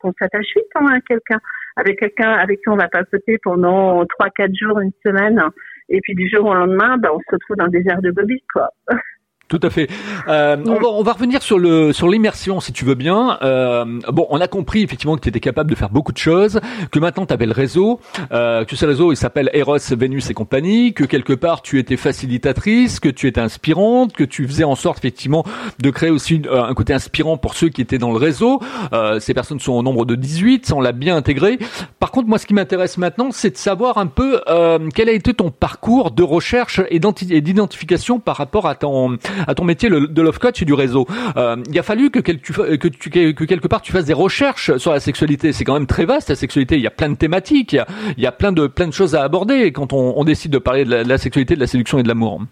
qu'on 0.00 0.12
s'attache 0.18 0.46
vite 0.54 0.66
hein, 0.74 0.86
à 0.92 1.00
quelqu'un, 1.00 1.40
avec 1.76 1.98
quelqu'un 1.98 2.32
avec 2.32 2.60
qui 2.60 2.68
on 2.68 2.76
va 2.76 2.88
pas 2.88 3.04
sauter 3.10 3.38
pendant 3.42 4.04
trois, 4.06 4.28
quatre 4.30 4.54
jours, 4.54 4.80
une 4.80 4.92
semaine, 5.04 5.42
et 5.88 6.00
puis 6.02 6.14
du 6.14 6.28
jour 6.28 6.44
au 6.46 6.54
lendemain, 6.54 6.98
bah, 6.98 7.10
on 7.12 7.18
se 7.18 7.32
retrouve 7.32 7.56
dans 7.56 7.64
le 7.64 7.70
désert 7.70 8.02
de 8.02 8.10
Gobi, 8.10 8.42
quoi. 8.52 8.68
Tout 9.50 9.58
à 9.64 9.68
fait. 9.68 9.88
Euh, 10.28 10.56
on, 10.64 10.74
va, 10.74 10.88
on, 10.92 11.02
va, 11.02 11.12
revenir 11.12 11.42
sur 11.42 11.58
le 11.58 11.92
sur 11.92 12.08
l'immersion, 12.08 12.60
si 12.60 12.72
tu 12.72 12.84
veux 12.84 12.94
bien. 12.94 13.36
Euh, 13.42 13.84
bon, 14.06 14.24
on 14.30 14.40
a 14.40 14.46
compris 14.46 14.84
effectivement 14.84 15.16
que 15.16 15.22
tu 15.22 15.28
étais 15.28 15.40
capable 15.40 15.68
de 15.68 15.74
faire 15.74 15.90
beaucoup 15.90 16.12
de 16.12 16.18
choses, 16.18 16.60
que 16.92 17.00
maintenant 17.00 17.26
tu 17.26 17.34
avais 17.34 17.46
le 17.46 17.52
réseau, 17.52 17.98
euh, 18.30 18.64
que 18.64 18.76
ce 18.76 18.86
réseau 18.86 19.10
il 19.10 19.16
s'appelle 19.16 19.50
Eros, 19.52 19.78
Vénus 19.90 20.30
et 20.30 20.34
compagnie, 20.34 20.94
que 20.94 21.02
quelque 21.02 21.32
part 21.32 21.62
tu 21.62 21.80
étais 21.80 21.96
facilitatrice, 21.96 23.00
que 23.00 23.08
tu 23.08 23.26
étais 23.26 23.40
inspirante, 23.40 24.12
que 24.12 24.22
tu 24.22 24.46
faisais 24.46 24.62
en 24.62 24.76
sorte 24.76 24.98
effectivement 24.98 25.44
de 25.80 25.90
créer 25.90 26.10
aussi 26.10 26.42
euh, 26.46 26.62
un 26.62 26.74
côté 26.74 26.92
inspirant 26.92 27.36
pour 27.36 27.54
ceux 27.54 27.70
qui 27.70 27.82
étaient 27.82 27.98
dans 27.98 28.12
le 28.12 28.18
réseau. 28.18 28.60
Euh, 28.92 29.18
ces 29.18 29.34
personnes 29.34 29.58
sont 29.58 29.72
au 29.72 29.82
nombre 29.82 30.04
de 30.04 30.14
18, 30.14 30.66
ça 30.66 30.76
on 30.76 30.80
l'a 30.80 30.92
bien 30.92 31.16
intégré. 31.16 31.58
Par 31.98 32.12
contre, 32.12 32.28
moi 32.28 32.38
ce 32.38 32.46
qui 32.46 32.54
m'intéresse 32.54 32.98
maintenant, 32.98 33.30
c'est 33.32 33.50
de 33.50 33.56
savoir 33.56 33.98
un 33.98 34.06
peu 34.06 34.42
euh, 34.46 34.78
quel 34.94 35.08
a 35.08 35.12
été 35.12 35.34
ton 35.34 35.50
parcours 35.50 36.12
de 36.12 36.22
recherche 36.22 36.80
et 36.88 37.00
d'identification 37.00 38.20
par 38.20 38.36
rapport 38.36 38.68
à 38.68 38.76
ton 38.76 39.18
à 39.46 39.54
ton 39.54 39.64
métier 39.64 39.88
de 39.90 40.22
love 40.22 40.38
coach 40.38 40.62
et 40.62 40.64
du 40.64 40.74
réseau. 40.74 41.06
Euh, 41.36 41.56
il 41.68 41.78
a 41.78 41.82
fallu 41.82 42.10
que, 42.10 42.20
quelque 42.20 43.68
part 43.68 43.82
tu 43.82 43.92
fasses 43.92 44.06
des 44.06 44.12
recherches 44.12 44.76
sur 44.76 44.92
la 44.92 45.00
sexualité. 45.00 45.52
C'est 45.52 45.64
quand 45.64 45.74
même 45.74 45.86
très 45.86 46.04
vaste 46.04 46.28
la 46.28 46.34
sexualité. 46.34 46.76
Il 46.76 46.82
y 46.82 46.86
a 46.86 46.90
plein 46.90 47.08
de 47.08 47.16
thématiques, 47.16 47.76
il 48.16 48.22
y 48.22 48.26
a, 48.26 48.32
plein 48.32 48.52
de 48.52 48.92
choses 48.92 49.14
à 49.14 49.22
aborder 49.22 49.72
quand 49.72 49.92
on, 49.92 50.24
décide 50.24 50.52
de 50.52 50.58
parler 50.58 50.84
de 50.84 51.08
la 51.08 51.18
sexualité, 51.18 51.54
de 51.54 51.60
la 51.60 51.66
séduction 51.66 51.98
et 51.98 52.02
de 52.02 52.08
l'amour. 52.08 52.42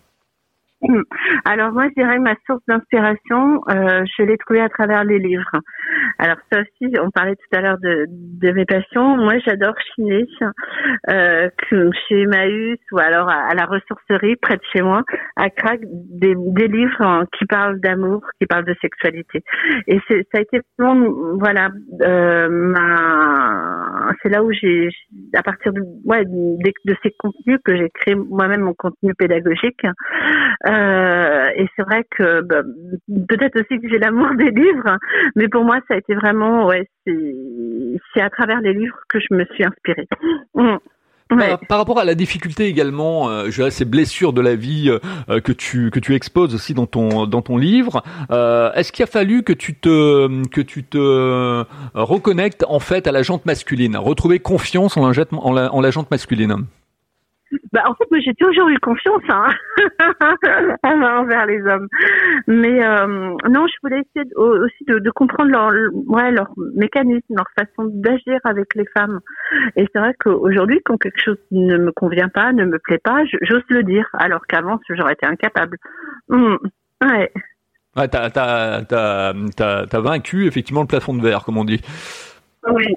Alors 1.45 1.73
moi, 1.73 1.85
je 1.89 1.95
dirais 2.01 2.19
ma 2.19 2.35
source 2.47 2.63
d'inspiration, 2.69 3.63
euh, 3.71 4.05
je 4.17 4.23
l'ai 4.23 4.39
trouvée 4.39 4.61
à 4.61 4.69
travers 4.69 5.05
les 5.05 5.19
livres. 5.19 5.51
Alors 6.19 6.37
ça 6.51 6.61
aussi, 6.61 6.93
on 7.01 7.11
parlait 7.11 7.37
tout 7.37 7.57
à 7.57 7.61
l'heure 7.61 7.79
de, 7.79 8.07
de 8.09 8.53
mes 8.53 8.65
passions. 8.65 9.17
Moi, 9.17 9.39
j'adore 9.47 9.75
chiner 9.95 10.27
euh, 11.11 11.49
chez 11.71 12.23
Emmaüs 12.23 12.79
ou 12.93 12.99
alors 12.99 13.29
à, 13.29 13.55
la 13.55 13.67
ressourcerie 13.67 14.37
près 14.37 14.57
de 14.57 14.63
chez 14.73 14.83
moi, 14.83 15.03
à 15.37 15.51
Crac, 15.51 15.81
des, 15.83 16.35
des 16.37 16.69
livres 16.69 17.25
qui 17.39 17.45
parlent 17.47 17.81
d'amour, 17.81 18.23
qui 18.41 18.47
parlent 18.47 18.65
de 18.65 18.77
sexualité. 18.81 19.43
Et 19.87 20.01
ça 20.09 20.15
a 20.35 20.41
été 20.41 20.61
vraiment, 20.79 21.37
voilà, 21.39 21.71
euh, 22.03 22.49
ma, 22.51 24.13
c'est 24.23 24.29
là 24.29 24.43
où 24.43 24.53
j'ai, 24.53 24.89
à 25.35 25.43
partir 25.43 25.73
de, 25.73 25.81
ouais, 26.05 26.25
de, 26.25 26.97
ces 27.03 27.15
contenus 27.19 27.59
que 27.65 27.77
j'ai 27.77 27.91
créé 27.91 28.15
moi-même 28.15 28.63
mon 28.63 28.75
contenu 28.75 29.15
pédagogique. 29.15 29.85
Euh, 30.69 31.49
et 31.55 31.67
c'est 31.77 31.83
vrai 31.83 32.05
que 32.11 32.43
bah, 32.43 32.63
peut-être 33.29 33.61
aussi 33.61 33.81
que 33.81 33.89
j'ai 33.89 33.99
l'amour 33.99 34.35
des 34.37 34.51
livres, 34.51 34.97
mais 35.37 35.49
pour 35.49 35.65
moi 35.65 35.79
ça 35.89 35.97
été 35.99 36.15
vraiment 36.15 36.67
ouais 36.67 36.89
c'est 37.05 38.21
à 38.21 38.31
travers 38.31 38.61
les 38.61 38.73
livres 38.73 38.99
que 39.09 39.19
je 39.21 39.35
me 39.35 39.45
suis 39.55 39.65
inspirée. 39.65 40.09
Mmh. 40.55 40.77
Par, 41.69 41.79
rapport 41.79 41.99
à 41.99 42.05
la 42.05 42.15
difficulté 42.15 42.67
également, 42.67 43.29
euh, 43.29 43.47
je 43.51 43.57
dirais 43.57 43.71
ces 43.71 43.85
blessures 43.85 44.33
de 44.33 44.41
la 44.41 44.55
vie 44.55 44.89
euh, 44.89 45.41
que 45.41 45.53
tu 45.53 45.91
que 45.91 46.01
tu 46.01 46.15
exposes 46.15 46.55
aussi 46.55 46.73
dans 46.73 46.87
ton 46.87 47.27
dans 47.27 47.43
ton 47.43 47.59
livre, 47.59 48.03
euh, 48.31 48.73
est-ce 48.73 48.93
qu'il 48.93 49.03
a 49.03 49.07
fallu 49.07 49.43
que 49.43 49.53
tu 49.53 49.75
te 49.75 50.47
que 50.49 50.63
tu 50.63 50.85
te 50.85 51.65
reconnectes 51.93 52.65
en 52.69 52.81
fait 52.81 53.07
à 53.07 53.13
la 53.13 53.23
jante 53.23 53.45
masculine, 53.45 53.97
retrouver 53.99 54.39
confiance 54.39 54.97
en 54.97 55.11
la, 55.11 55.25
en 55.33 55.53
la, 55.53 55.75
en 55.75 55.81
la 55.83 55.91
jante 55.91 56.11
masculine? 56.11 56.65
Bah, 57.73 57.85
en 57.87 57.95
fait, 57.95 58.05
moi, 58.11 58.21
j'ai 58.21 58.35
toujours 58.35 58.69
eu 58.69 58.79
confiance 58.79 59.23
hein, 59.29 59.49
envers 60.85 61.47
les 61.47 61.61
hommes. 61.63 61.89
Mais 62.47 62.85
euh, 62.85 63.37
non, 63.49 63.67
je 63.67 63.75
voulais 63.83 64.01
essayer 64.01 64.31
aussi 64.37 64.85
de, 64.87 64.99
de, 64.99 65.11
comprendre 65.11 65.51
leur, 65.51 65.73
ouais, 66.07 66.31
leur 66.31 66.49
mécanisme, 66.75 67.35
leur 67.35 67.47
façon 67.59 67.91
d'agir 67.95 68.39
avec 68.45 68.75
les 68.75 68.87
femmes. 68.97 69.21
Et 69.77 69.87
c'est 69.93 69.99
vrai 69.99 70.15
qu'aujourd'hui, 70.19 70.81
quand 70.85 70.99
quelque 70.99 71.21
chose 71.23 71.39
ne 71.51 71.79
me 71.79 71.93
convient 71.93 72.29
pas, 72.29 72.53
ne 72.53 72.65
me 72.65 72.79
plaît 72.79 73.01
pas, 73.03 73.25
j'ose 73.43 73.65
le 73.69 73.83
dire, 73.83 74.09
alors 74.15 74.47
qu'avant, 74.47 74.79
j'aurais 74.91 75.15
été 75.15 75.27
incapable. 75.27 75.79
Mmh, 76.29 76.57
ouais. 77.03 77.33
Ouais, 77.97 78.09
t'as 78.09 78.81
vaincu 80.01 80.47
effectivement 80.47 80.83
le 80.83 80.87
plafond 80.87 81.15
de 81.15 81.23
verre, 81.23 81.45
comme 81.45 81.57
on 81.57 81.65
dit. 81.65 81.81
Oui. 82.71 82.95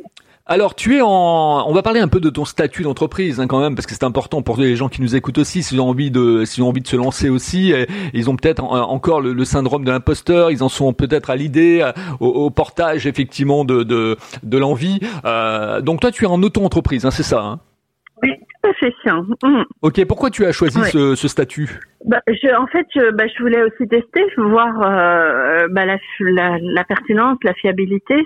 Alors, 0.52 0.76
tu 0.76 0.98
es 0.98 1.02
en. 1.02 1.64
On 1.66 1.72
va 1.72 1.82
parler 1.82 2.02
un 2.02 2.10
peu 2.10 2.20
de 2.20 2.30
ton 2.30 2.44
statut 2.44 2.84
d'entreprise 2.84 3.40
hein, 3.40 3.48
quand 3.48 3.62
même, 3.62 3.74
parce 3.74 3.86
que 3.86 3.94
c'est 3.94 4.04
important 4.04 4.42
pour 4.42 4.58
les 4.58 4.76
gens 4.76 4.90
qui 4.90 5.02
nous 5.02 5.16
écoutent 5.16 5.38
aussi, 5.38 5.64
s'ils 5.64 5.80
ont 5.80 5.88
envie 5.88 6.12
de, 6.12 6.44
s'ils 6.44 6.62
ont 6.62 6.68
envie 6.68 6.82
de 6.82 6.88
se 6.88 6.98
lancer 6.98 7.30
aussi. 7.30 7.74
ils 8.14 8.30
ont 8.30 8.36
peut-être 8.36 8.62
encore 8.62 9.22
le, 9.22 9.46
syndrome 9.46 9.86
de 9.86 9.92
l'imposteur. 9.92 10.52
Ils 10.52 10.62
en 10.62 10.68
sont 10.68 10.92
peut-être 10.92 11.30
à 11.30 11.38
l'idée, 11.38 11.80
euh, 11.82 11.94
au, 12.20 12.50
portage 12.50 13.08
effectivement 13.08 13.64
de 13.64 13.84
de, 13.84 14.18
de 14.44 14.58
l'envie. 14.58 15.00
Euh, 15.24 15.80
donc 15.80 16.02
toi, 16.02 16.12
tu 16.12 16.26
es 16.26 16.28
en 16.28 16.44
auto-entreprise, 16.44 17.06
hein, 17.06 17.12
c'est 17.12 17.24
ça 17.24 17.42
hein? 17.42 17.60
Oui, 18.22 18.32
tout 18.62 18.70
à 18.70 18.74
fait. 18.74 18.94
Mmh. 19.10 19.64
Ok, 19.84 20.04
pourquoi 20.04 20.32
tu 20.32 20.46
as 20.46 20.52
choisi 20.52 20.82
ce, 20.92 21.16
ce 21.16 21.28
statut? 21.30 21.80
Bah, 22.06 22.22
je, 22.28 22.56
en 22.56 22.68
fait, 22.68 22.88
je, 22.96 23.12
bah, 23.12 23.26
je 23.28 23.44
voulais 23.44 23.62
aussi 23.62 23.88
tester, 23.88 24.26
voir 24.38 24.70
euh, 24.82 25.68
bah, 25.70 25.86
la, 25.86 25.98
la, 26.20 26.58
la, 26.60 26.84
pertinence, 26.84 27.38
la 27.44 27.54
fiabilité. 27.54 28.26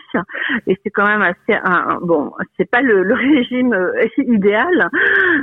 Et 0.67 0.77
c'est 0.83 0.89
quand 0.91 1.05
même 1.05 1.21
assez 1.21 1.59
un, 1.63 1.99
bon, 2.01 2.31
c'est 2.57 2.69
pas 2.69 2.81
le, 2.81 3.03
le 3.03 3.13
régime 3.35 3.73
euh, 3.73 3.91
idéal, 4.17 4.89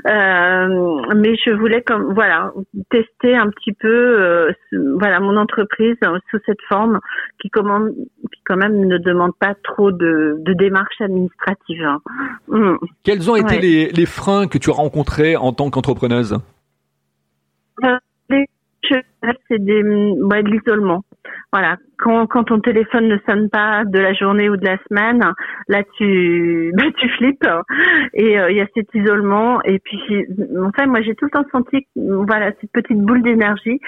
euh, 0.08 1.14
mais 1.16 1.36
je 1.44 1.52
voulais 1.52 1.82
comme 1.82 2.14
voilà 2.14 2.52
tester 2.90 3.36
un 3.36 3.50
petit 3.50 3.72
peu 3.72 3.88
euh, 3.88 4.52
voilà 4.98 5.20
mon 5.20 5.36
entreprise 5.36 5.96
sous 6.30 6.38
cette 6.46 6.62
forme 6.68 7.00
qui 7.40 7.50
commande, 7.50 7.90
qui 8.32 8.40
quand 8.46 8.56
même 8.56 8.86
ne 8.86 8.98
demande 8.98 9.32
pas 9.38 9.54
trop 9.62 9.92
de, 9.92 10.36
de 10.38 10.52
démarches 10.54 11.00
administratives. 11.00 11.86
Mmh. 12.48 12.76
Quels 13.04 13.30
ont 13.30 13.36
été 13.36 13.58
les, 13.58 13.88
les 13.88 14.06
freins 14.06 14.46
que 14.46 14.58
tu 14.58 14.70
as 14.70 14.74
rencontrés 14.74 15.36
en 15.36 15.52
tant 15.52 15.70
qu'entrepreneuse? 15.70 16.38
C'est 19.48 19.58
des, 19.64 19.82
ouais, 19.82 20.42
de 20.42 20.50
l'isolement. 20.50 21.04
Voilà, 21.52 21.76
quand, 21.98 22.26
quand 22.26 22.44
ton 22.44 22.60
téléphone 22.60 23.08
ne 23.08 23.18
sonne 23.26 23.50
pas 23.50 23.84
de 23.84 23.98
la 23.98 24.14
journée 24.14 24.48
ou 24.48 24.56
de 24.56 24.64
la 24.64 24.78
semaine, 24.88 25.22
là 25.68 25.82
tu 25.98 26.72
bah, 26.76 26.84
tu 26.96 27.08
flippes. 27.10 27.46
Et 28.14 28.38
euh, 28.38 28.50
il 28.50 28.56
y 28.56 28.60
a 28.60 28.66
cet 28.74 28.88
isolement. 28.94 29.62
Et 29.64 29.78
puis 29.78 30.26
enfin 30.64 30.86
moi 30.86 31.02
j'ai 31.02 31.14
tout 31.14 31.26
le 31.26 31.30
temps 31.30 31.44
senti 31.52 31.86
voilà 31.94 32.52
cette 32.60 32.72
petite 32.72 32.98
boule 32.98 33.22
d'énergie 33.22 33.80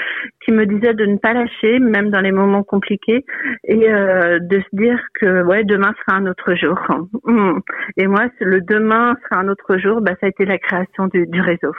qui 0.45 0.53
me 0.53 0.67
disait 0.67 0.93
de 0.93 1.07
ne 1.07 1.17
pas 1.17 1.33
lâcher 1.33 1.79
même 1.79 2.11
dans 2.11 2.21
les 2.21 2.33
moments 2.33 2.63
compliqués. 2.63 3.25
Et 3.65 3.89
euh, 3.91 4.39
de 4.41 4.61
se 4.61 4.77
dire 4.77 4.99
que 5.21 5.43
ouais 5.45 5.65
demain 5.65 5.95
sera 6.05 6.19
un 6.19 6.27
autre 6.27 6.55
jour. 6.55 6.79
Et 7.97 8.07
moi 8.07 8.27
le 8.41 8.61
demain 8.61 9.17
sera 9.25 9.41
un 9.41 9.49
autre 9.49 9.79
jour, 9.79 10.03
bah 10.03 10.13
ça 10.21 10.27
a 10.27 10.29
été 10.29 10.45
la 10.45 10.59
création 10.59 11.07
du, 11.07 11.27
du 11.27 11.41
réseau. 11.41 11.73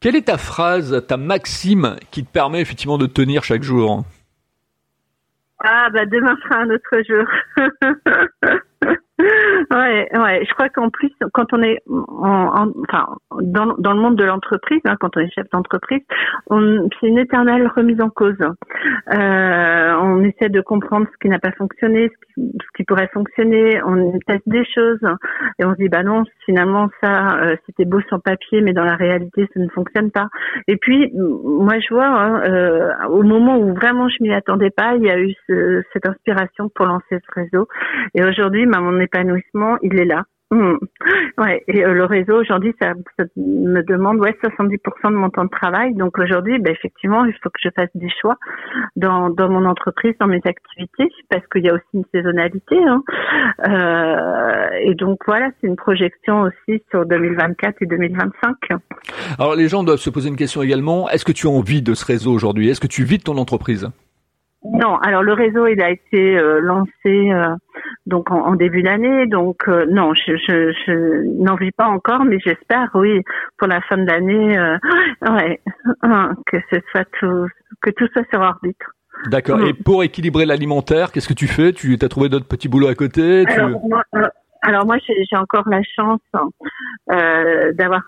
Quelle 0.00 0.14
est 0.14 0.26
ta 0.26 0.38
phrase, 0.38 1.04
ta 1.08 1.16
maxime 1.16 1.96
qui 2.12 2.24
te 2.24 2.32
permet 2.32 2.60
effectivement 2.60 2.98
de 2.98 3.06
tenir 3.06 3.42
chaque 3.42 3.64
jour? 3.64 4.04
Ah 5.64 5.90
bah 5.90 6.06
demain 6.06 6.36
sera 6.42 6.60
un 6.60 6.70
autre 6.70 7.02
jour. 7.08 7.26
ouais, 9.18 10.08
ouais. 10.16 10.44
Je 10.44 10.54
crois 10.54 10.68
qu'en 10.68 10.90
plus, 10.90 11.12
quand 11.32 11.52
on 11.52 11.62
est 11.62 11.82
en, 11.86 12.70
enfin, 12.88 13.06
dans, 13.40 13.74
dans 13.78 13.92
le 13.92 14.00
monde 14.00 14.16
de 14.16 14.24
l'entreprise, 14.24 14.80
hein, 14.84 14.96
quand 15.00 15.16
on 15.16 15.20
est 15.20 15.30
chef 15.30 15.48
d'entreprise, 15.50 16.02
c'est 16.48 17.06
une 17.06 17.18
éternelle 17.18 17.70
remise 17.74 18.00
en 18.00 18.10
cause. 18.10 18.38
Euh, 18.40 19.94
on 20.00 20.22
essaie 20.22 20.48
de 20.48 20.60
comprendre 20.60 21.06
ce 21.12 21.18
qui 21.20 21.28
n'a 21.28 21.38
pas 21.38 21.52
fonctionné, 21.52 22.10
ce 22.36 22.66
qui, 22.76 22.84
pourrait 22.84 23.10
fonctionner. 23.12 23.80
On 23.84 24.18
teste 24.26 24.48
des 24.48 24.64
choses 24.64 25.00
et 25.58 25.64
on 25.64 25.72
se 25.72 25.78
dit 25.78 25.88
bah 25.88 26.02
non, 26.02 26.24
finalement 26.44 26.88
ça, 27.02 27.38
euh, 27.42 27.56
c'était 27.66 27.84
beau 27.84 28.00
sur 28.02 28.22
papier, 28.22 28.60
mais 28.60 28.72
dans 28.72 28.84
la 28.84 28.96
réalité, 28.96 29.48
ça 29.52 29.60
ne 29.60 29.68
fonctionne 29.68 30.10
pas. 30.10 30.28
Et 30.68 30.76
puis 30.76 31.12
moi, 31.14 31.78
je 31.80 31.94
vois 31.94 32.06
hein, 32.06 32.42
euh, 32.44 32.92
au 33.08 33.22
moment 33.22 33.58
où 33.58 33.74
vraiment 33.74 34.08
je 34.08 34.22
m'y 34.22 34.32
attendais 34.32 34.70
pas, 34.70 34.94
il 34.94 35.02
y 35.02 35.10
a 35.10 35.18
eu 35.18 35.34
ce, 35.48 35.82
cette 35.92 36.08
inspiration 36.08 36.68
pour 36.74 36.86
lancer 36.86 37.18
ce 37.26 37.40
réseau. 37.40 37.68
Et 38.14 38.24
aujourd'hui, 38.24 38.66
ma 38.66 38.80
mon 38.80 39.00
épanouissement, 39.08 39.76
il 39.82 39.98
est 39.98 40.04
là. 40.04 40.24
Mmh. 40.50 40.76
Ouais, 41.36 41.62
et 41.68 41.84
euh, 41.84 41.92
le 41.92 42.06
réseau 42.06 42.40
aujourd'hui, 42.40 42.74
ça, 42.80 42.94
me 43.36 43.82
demande 43.82 44.18
ouais 44.18 44.34
70% 44.42 45.10
de 45.10 45.14
mon 45.14 45.28
temps 45.28 45.44
de 45.44 45.50
travail. 45.50 45.94
Donc 45.94 46.18
aujourd'hui, 46.18 46.58
ben, 46.58 46.72
effectivement, 46.72 47.26
il 47.26 47.34
faut 47.42 47.50
que 47.50 47.60
je 47.62 47.68
fasse 47.76 47.90
des 47.94 48.08
choix 48.20 48.36
dans, 48.96 49.28
dans 49.28 49.50
mon 49.50 49.66
entreprise, 49.66 50.14
dans 50.18 50.26
mes 50.26 50.40
activités, 50.44 51.12
parce 51.28 51.46
qu'il 51.52 51.64
y 51.64 51.68
a 51.68 51.74
aussi 51.74 51.84
une 51.92 52.04
saisonnalité. 52.14 52.76
Hein. 52.78 53.02
Euh, 53.68 54.68
et 54.80 54.94
donc 54.94 55.18
voilà, 55.26 55.50
c'est 55.60 55.66
une 55.66 55.76
projection 55.76 56.42
aussi 56.42 56.82
sur 56.90 57.04
2024 57.04 57.82
et 57.82 57.86
2025. 57.86 58.56
Alors 59.38 59.54
les 59.54 59.68
gens 59.68 59.84
doivent 59.84 59.98
se 59.98 60.10
poser 60.10 60.30
une 60.30 60.36
question 60.36 60.62
également. 60.62 61.10
Est-ce 61.10 61.26
que 61.26 61.32
tu 61.32 61.46
as 61.46 61.50
envie 61.50 61.82
de 61.82 61.92
ce 61.92 62.06
réseau 62.06 62.32
aujourd'hui? 62.32 62.70
Est-ce 62.70 62.80
que 62.80 62.86
tu 62.86 63.04
vis 63.04 63.18
de 63.18 63.24
ton 63.24 63.36
entreprise? 63.36 63.90
Non, 64.64 64.96
alors 64.96 65.22
le 65.22 65.32
réseau 65.32 65.66
il 65.68 65.80
a 65.80 65.90
été 65.90 66.36
euh, 66.36 66.60
lancé 66.60 66.90
euh, 67.06 67.54
donc 68.06 68.30
en, 68.30 68.54
début 68.56 68.82
d'année, 68.82 69.26
donc 69.26 69.68
euh, 69.68 69.86
non, 69.88 70.12
je, 70.14 70.36
je, 70.36 70.72
je 70.86 71.42
n'en 71.42 71.54
vis 71.54 71.70
pas 71.70 71.86
encore, 71.86 72.24
mais 72.24 72.38
j'espère 72.40 72.90
oui 72.94 73.22
pour 73.56 73.68
la 73.68 73.80
fin 73.82 73.96
de 73.96 74.06
l'année, 74.06 74.58
ouais, 75.30 75.60
hein, 76.02 76.32
que 76.46 76.56
ce 76.72 76.80
soit 76.90 77.06
tout, 77.20 77.46
que 77.82 77.90
tout 77.90 78.08
soit 78.12 78.24
sur 78.30 78.40
orbite. 78.40 78.76
D'accord. 79.26 79.60
Et 79.62 79.74
pour 79.74 80.04
équilibrer 80.04 80.46
l'alimentaire, 80.46 81.12
qu'est-ce 81.12 81.28
que 81.28 81.34
tu 81.34 81.48
fais? 81.48 81.72
Tu 81.72 81.96
as 82.00 82.08
trouvé 82.08 82.28
d'autres 82.28 82.46
petits 82.46 82.68
boulots 82.68 82.88
à 82.88 82.94
côté? 82.94 83.44
Alors, 83.48 83.80
moi, 83.88 84.02
alors 84.62 84.86
moi, 84.86 84.96
j'ai 85.06 85.36
encore 85.36 85.68
la 85.68 85.82
chance 85.96 86.20
euh, 87.10 87.72
d'avoir 87.72 88.02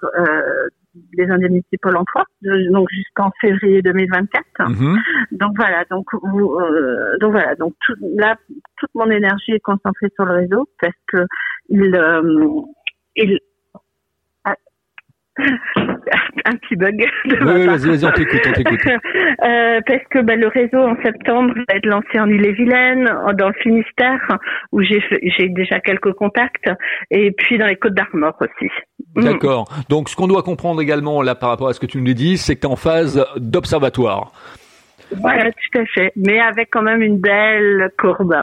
des 0.94 1.24
indemnités 1.30 1.76
Pôle 1.80 1.96
emploi, 1.96 2.24
donc 2.42 2.88
jusqu'en 2.90 3.30
février 3.40 3.82
2024. 3.82 4.44
Mhm. 4.68 4.98
Donc 5.32 5.52
voilà, 5.56 5.84
donc 5.90 6.06
euh, 6.14 7.16
donc 7.20 7.32
voilà, 7.32 7.54
donc 7.54 7.74
tout, 7.86 7.94
là 8.16 8.36
toute 8.76 8.90
mon 8.94 9.10
énergie 9.10 9.52
est 9.52 9.60
concentrée 9.60 10.08
sur 10.14 10.24
le 10.24 10.34
réseau 10.34 10.68
parce 10.80 10.94
que 11.08 11.24
il 11.68 11.94
euh, 11.94 12.62
il 13.16 13.38
un 16.44 16.56
petit 16.56 16.76
bug. 16.76 17.04
Oui, 17.26 17.66
vas-y, 17.66 17.86
vas-y, 17.86 18.04
on 18.04 18.12
t'écoute, 18.12 18.40
on 18.48 18.52
t'écoute. 18.52 18.80
euh, 18.86 19.80
parce 19.86 20.02
que 20.10 20.22
bah, 20.22 20.36
le 20.36 20.48
réseau 20.48 20.78
en 20.78 20.96
septembre 21.02 21.54
va 21.54 21.76
être 21.76 21.86
lancé 21.86 22.18
en 22.18 22.28
Ille-et-Vilaine, 22.28 23.10
dans 23.38 23.48
le 23.48 23.54
Finistère, 23.62 24.38
où 24.72 24.82
j'ai 24.82 25.02
j'ai 25.22 25.48
déjà 25.48 25.80
quelques 25.80 26.12
contacts, 26.12 26.70
et 27.10 27.32
puis 27.32 27.58
dans 27.58 27.66
les 27.66 27.76
Côtes 27.76 27.94
d'Armor 27.94 28.36
aussi. 28.40 28.70
Mm. 29.16 29.24
D'accord. 29.24 29.68
Donc, 29.88 30.08
ce 30.08 30.16
qu'on 30.16 30.28
doit 30.28 30.42
comprendre 30.42 30.80
également 30.80 31.22
là 31.22 31.34
par 31.34 31.50
rapport 31.50 31.68
à 31.68 31.72
ce 31.72 31.80
que 31.80 31.86
tu 31.86 32.00
nous 32.00 32.14
dis, 32.14 32.38
c'est 32.38 32.56
que 32.56 32.60
tu 32.60 32.66
es 32.66 32.70
en 32.70 32.76
phase 32.76 33.24
d'observatoire. 33.36 34.32
Voilà, 35.16 35.50
tout 35.50 35.78
à 35.78 35.84
fait. 35.86 36.12
Mais 36.16 36.40
avec 36.40 36.68
quand 36.70 36.82
même 36.82 37.02
une 37.02 37.18
belle 37.18 37.90
courbe. 37.98 38.36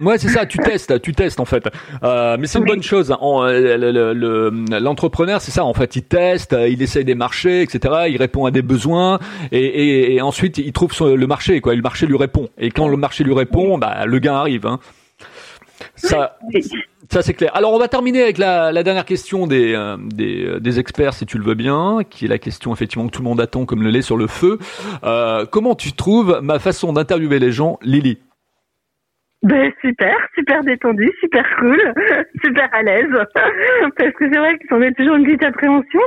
Ouais, 0.00 0.18
c'est 0.18 0.28
ça. 0.28 0.46
Tu 0.46 0.58
testes, 0.58 1.00
tu 1.02 1.12
testes 1.12 1.40
en 1.40 1.44
fait. 1.44 1.68
Euh, 2.02 2.36
mais 2.38 2.46
c'est 2.46 2.58
une 2.58 2.64
bonne 2.64 2.82
chose. 2.82 3.14
L'entrepreneur, 4.80 5.40
c'est 5.40 5.50
ça. 5.50 5.64
En 5.64 5.74
fait, 5.74 5.96
il 5.96 6.04
teste, 6.04 6.56
il 6.68 6.82
essaye 6.82 7.04
des 7.04 7.14
marchés, 7.14 7.62
etc. 7.62 8.06
Il 8.08 8.16
répond 8.16 8.46
à 8.46 8.50
des 8.50 8.62
besoins 8.62 9.18
et, 9.52 10.14
et, 10.14 10.20
ensuite 10.22 10.58
il 10.58 10.72
trouve 10.72 10.92
le 11.00 11.26
marché. 11.26 11.60
Quoi, 11.60 11.74
le 11.74 11.82
marché 11.82 12.06
lui 12.06 12.16
répond. 12.16 12.48
Et 12.58 12.70
quand 12.70 12.88
le 12.88 12.96
marché 12.96 13.24
lui 13.24 13.34
répond, 13.34 13.78
bah 13.78 14.06
le 14.06 14.18
gain 14.18 14.34
arrive. 14.34 14.66
Hein. 14.66 14.78
Ça. 15.94 16.38
Ça 17.10 17.22
c'est 17.22 17.34
clair. 17.34 17.50
Alors 17.56 17.72
on 17.72 17.78
va 17.78 17.88
terminer 17.88 18.22
avec 18.22 18.38
la, 18.38 18.70
la 18.70 18.82
dernière 18.84 19.04
question 19.04 19.48
des, 19.48 19.74
euh, 19.74 19.96
des, 19.98 20.46
euh, 20.46 20.60
des, 20.60 20.78
experts, 20.78 21.14
si 21.14 21.26
tu 21.26 21.38
le 21.38 21.44
veux 21.44 21.54
bien, 21.54 22.00
qui 22.08 22.26
est 22.26 22.28
la 22.28 22.38
question 22.38 22.72
effectivement 22.72 23.06
que 23.06 23.12
tout 23.12 23.22
le 23.22 23.28
monde 23.28 23.40
attend 23.40 23.64
comme 23.64 23.82
le 23.82 23.90
lait 23.90 24.02
sur 24.02 24.16
le 24.16 24.28
feu. 24.28 24.58
Euh, 25.02 25.44
comment 25.50 25.74
tu 25.74 25.92
trouves 25.92 26.40
ma 26.42 26.60
façon 26.60 26.92
d'interviewer 26.92 27.40
les 27.40 27.50
gens, 27.50 27.78
Lily? 27.82 28.18
Ben, 29.42 29.72
super, 29.80 30.14
super 30.34 30.62
détendu, 30.62 31.10
super 31.18 31.44
cool, 31.58 31.80
super 32.44 32.68
à 32.72 32.82
l'aise. 32.82 33.08
Parce 33.96 34.12
que 34.12 34.30
c'est 34.30 34.38
vrai 34.38 34.58
qu'on 34.68 34.82
est 34.82 34.92
toujours 34.92 35.16
une 35.16 35.24
petite 35.24 35.42
appréhension. 35.42 36.00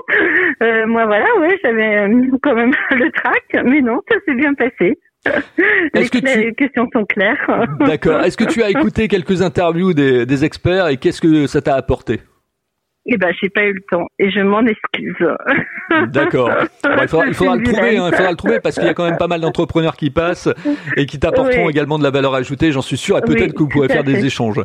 Euh, 0.61 0.85
moi 0.85 1.05
voilà, 1.07 1.25
ouais, 1.39 1.57
j'avais 1.63 2.07
quand 2.43 2.53
même 2.53 2.71
le 2.91 3.11
trac, 3.11 3.65
mais 3.65 3.81
non, 3.81 4.01
ça 4.09 4.17
s'est 4.25 4.35
bien 4.35 4.53
passé. 4.53 4.99
Les, 5.93 6.09
que 6.09 6.17
les, 6.17 6.53
questions 6.53 6.87
sont 6.93 7.05
claires. 7.05 7.67
D'accord. 7.79 8.21
Est-ce 8.23 8.37
que 8.37 8.43
tu 8.43 8.61
as 8.61 8.69
écouté 8.69 9.07
quelques 9.07 9.41
interviews 9.41 9.93
des, 9.93 10.25
des 10.25 10.45
experts 10.45 10.87
et 10.87 10.97
qu'est-ce 10.97 11.21
que 11.21 11.47
ça 11.47 11.61
t'a 11.61 11.75
apporté? 11.75 12.21
Eh 13.05 13.17
ben, 13.17 13.33
j'ai 13.41 13.49
pas 13.49 13.63
eu 13.63 13.73
le 13.73 13.81
temps 13.91 14.07
et 14.17 14.31
je 14.31 14.39
m'en 14.39 14.65
excuse. 14.65 15.27
D'accord. 16.07 16.49
il 17.01 17.07
faudra, 17.07 17.27
il 17.27 17.33
faudra 17.33 17.55
le 17.57 17.63
trouver, 17.63 17.97
hein, 17.97 18.09
il 18.09 18.15
faudra 18.15 18.31
le 18.31 18.37
trouver 18.37 18.59
parce 18.61 18.75
qu'il 18.75 18.85
y 18.85 18.89
a 18.89 18.93
quand 18.93 19.03
même 19.03 19.17
pas 19.17 19.27
mal 19.27 19.41
d'entrepreneurs 19.41 19.97
qui 19.97 20.09
passent 20.09 20.49
et 20.95 21.05
qui 21.05 21.19
t'apporteront 21.19 21.69
également 21.69 21.97
de 21.97 22.03
la 22.03 22.11
valeur 22.11 22.33
ajoutée. 22.33 22.71
J'en 22.71 22.81
suis 22.81 22.97
sûr 22.97 23.17
et 23.17 23.21
peut-être 23.21 23.53
que 23.53 23.59
vous 23.59 23.67
pourrez 23.67 23.89
faire 23.89 24.05
des 24.05 24.25
échanges. 24.25 24.61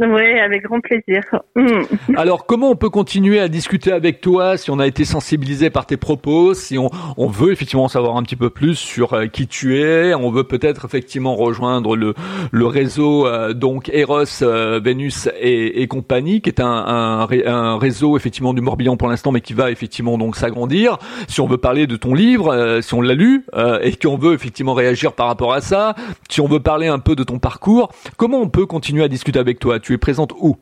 Oui, 0.00 0.38
avec 0.38 0.62
grand 0.62 0.80
plaisir. 0.80 1.22
Mm. 1.56 2.16
Alors, 2.16 2.46
comment 2.46 2.70
on 2.70 2.76
peut 2.76 2.88
continuer 2.88 3.40
à 3.40 3.48
discuter 3.48 3.90
avec 3.90 4.20
toi 4.20 4.56
si 4.56 4.70
on 4.70 4.78
a 4.78 4.86
été 4.86 5.04
sensibilisé 5.04 5.70
par 5.70 5.86
tes 5.86 5.96
propos, 5.96 6.54
si 6.54 6.78
on, 6.78 6.88
on 7.16 7.26
veut 7.26 7.50
effectivement 7.50 7.88
savoir 7.88 8.16
un 8.16 8.22
petit 8.22 8.36
peu 8.36 8.48
plus 8.48 8.76
sur 8.76 9.14
euh, 9.14 9.26
qui 9.26 9.48
tu 9.48 9.80
es, 9.80 10.14
on 10.14 10.30
veut 10.30 10.44
peut-être 10.44 10.84
effectivement 10.84 11.34
rejoindre 11.34 11.96
le, 11.96 12.14
le 12.52 12.66
réseau 12.66 13.26
euh, 13.26 13.54
donc 13.54 13.90
Eros, 13.92 14.42
euh, 14.42 14.78
Vénus 14.78 15.28
et, 15.40 15.82
et, 15.82 15.88
compagnie, 15.88 16.42
qui 16.42 16.50
est 16.50 16.60
un, 16.60 17.26
un, 17.46 17.78
réseau 17.78 18.16
effectivement 18.16 18.54
du 18.54 18.60
Morbihan 18.60 18.96
pour 18.96 19.08
l'instant, 19.08 19.32
mais 19.32 19.40
qui 19.40 19.52
va 19.52 19.72
effectivement 19.72 20.16
donc 20.16 20.36
s'agrandir. 20.36 20.98
Si 21.26 21.40
on 21.40 21.48
veut 21.48 21.58
parler 21.58 21.88
de 21.88 21.96
ton 21.96 22.14
livre, 22.14 22.78
si 22.82 22.94
on 22.94 23.00
l'a 23.00 23.14
lu 23.14 23.44
et 23.82 23.96
qu'on 23.96 24.16
veut 24.16 24.34
effectivement 24.34 24.74
réagir 24.74 25.12
par 25.12 25.26
rapport 25.26 25.52
à 25.52 25.60
ça, 25.60 25.96
si 26.30 26.40
on 26.40 26.46
veut 26.46 26.60
parler 26.60 26.86
un 26.86 27.00
peu 27.00 27.16
de 27.16 27.24
ton 27.24 27.40
parcours, 27.40 27.90
comment 28.16 28.40
on 28.40 28.48
peut 28.48 28.66
continuer 28.66 29.02
à 29.02 29.08
discuter 29.08 29.40
avec 29.40 29.58
toi? 29.58 29.80
Tu 29.88 29.94
es 29.94 29.98
présente 29.98 30.34
où 30.38 30.56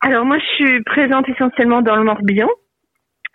Alors 0.00 0.24
moi, 0.24 0.38
je 0.38 0.64
suis 0.64 0.82
présente 0.84 1.28
essentiellement 1.28 1.82
dans 1.82 1.96
le 1.96 2.04
Morbihan. 2.04 2.48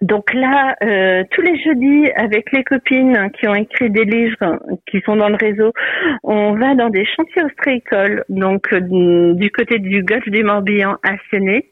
Donc 0.02 0.34
là, 0.34 0.76
euh, 0.82 1.24
tous 1.30 1.42
les 1.42 1.62
jeudis, 1.62 2.10
avec 2.16 2.52
les 2.52 2.64
copines 2.64 3.30
qui 3.38 3.48
ont 3.48 3.54
écrit 3.54 3.92
des 3.92 4.06
livres, 4.06 4.58
qui 4.90 5.02
sont 5.02 5.16
dans 5.18 5.30
le 5.30 5.36
réseau, 5.36 5.74
on 6.24 6.54
va 6.54 6.74
dans 6.74 6.90
des 6.90 7.06
chantiers 7.06 7.44
ostréicoles, 7.44 8.24
donc 8.30 8.74
euh, 8.74 9.34
du 9.36 9.52
côté 9.52 9.78
du 9.78 10.02
golfe 10.02 10.28
du 10.28 10.44
Morbihan 10.44 10.96
à 11.04 11.18
Séné. 11.30 11.70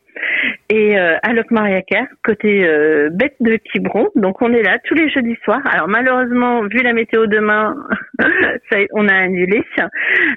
Et 0.70 1.00
euh, 1.00 1.16
à 1.24 1.34
Locmariacar, 1.34 2.08
côté 2.24 2.68
euh, 2.68 3.10
bête 3.12 3.36
de 3.40 3.56
Quiberon. 3.56 4.10
Donc 4.16 4.42
on 4.42 4.52
est 4.54 4.64
là 4.64 4.78
tous 4.84 4.96
les 4.96 5.10
jeudis 5.10 5.38
soirs. 5.44 5.62
Alors 5.66 5.88
malheureusement, 5.88 6.64
vu 6.64 6.80
la 6.84 6.94
météo 6.94 7.26
demain, 7.26 7.76
ça, 8.70 8.78
on 8.92 9.08
a 9.08 9.14
annulé. 9.14 9.64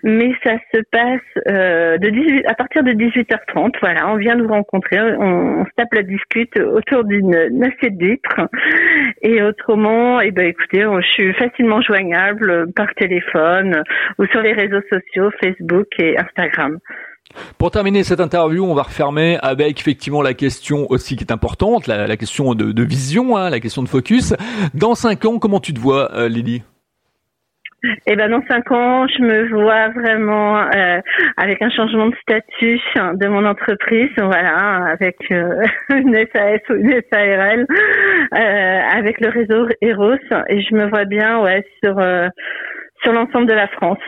Mais 0.05 0.33
ça 0.45 0.53
se 0.73 0.81
passe 0.93 1.45
euh, 1.49 1.99
de 1.99 2.09
18, 2.11 2.47
à 2.47 2.55
partir 2.55 2.85
de 2.85 2.93
18h30. 2.93 3.75
Voilà, 3.81 4.09
on 4.09 4.17
vient 4.17 4.37
nous 4.37 4.49
rencontrer, 4.49 5.01
on, 5.01 5.65
se 5.65 5.71
tape 5.77 5.95
la 5.95 6.03
discute 6.03 6.59
autour 6.59 7.05
d'une 7.05 7.35
assiette 7.65 7.97
d'huîtres. 7.97 8.49
Et 9.23 9.43
autrement, 9.43 10.21
eh 10.21 10.31
ben 10.31 10.47
écoutez, 10.47 10.83
je 10.83 11.07
suis 11.09 11.33
facilement 11.35 11.81
joignable 11.83 12.73
par 12.75 12.95
téléphone 12.95 13.83
ou 14.19 14.27
sur 14.27 14.43
les 14.43 14.53
réseaux 14.53 14.83
sociaux, 14.91 15.31
Facebook 15.43 15.89
et 15.99 16.17
Instagram. 16.19 16.79
Pour 17.59 17.71
terminer 17.71 18.03
cette 18.05 18.21
interview, 18.21 18.65
on 18.65 18.75
va 18.75 18.83
refermer 18.83 19.39
avec 19.43 19.81
effectivement 19.81 20.23
la 20.23 20.35
question 20.35 20.87
aussi 20.91 21.17
qui 21.17 21.25
est 21.25 21.33
importante, 21.33 21.87
la, 21.87 22.17
question 22.17 22.55
de, 22.55 22.83
vision, 22.83 23.37
hein, 23.37 23.51
la 23.51 23.61
question 23.61 23.83
de 23.83 23.89
focus. 23.89 24.35
Dans 24.75 24.95
cinq 24.95 25.25
ans, 25.25 25.39
comment 25.39 25.61
tu 25.61 25.73
te 25.73 25.81
vois, 25.81 26.15
euh, 26.15 26.29
Lily? 26.29 26.63
Eh 28.07 28.15
ben 28.15 28.31
dans 28.31 28.43
cinq 28.47 28.71
ans, 28.73 29.07
je 29.09 29.23
me 29.23 29.49
vois 29.49 29.89
vraiment 29.89 30.59
euh, 30.59 31.01
avec 31.39 31.63
un 31.63 31.71
changement 31.71 32.09
de 32.09 32.17
statut 32.17 32.79
de 32.95 33.27
mon 33.27 33.47
entreprise, 33.47 34.11
voilà, 34.19 34.85
avec 34.93 35.17
euh, 35.31 35.63
une 35.89 36.15
SAS 36.15 36.61
ou 36.69 36.75
une 36.75 37.01
SARL, 37.11 37.67
avec 38.33 39.19
le 39.21 39.31
réseau 39.31 39.67
Eros, 39.81 40.13
et 40.51 40.61
je 40.61 40.75
me 40.75 40.91
vois 40.91 41.07
bien, 41.07 41.41
ouais, 41.41 41.65
sur 41.83 41.99
sur 43.03 43.13
l'ensemble 43.13 43.47
de 43.47 43.55
la 43.55 43.69
France. 43.69 43.99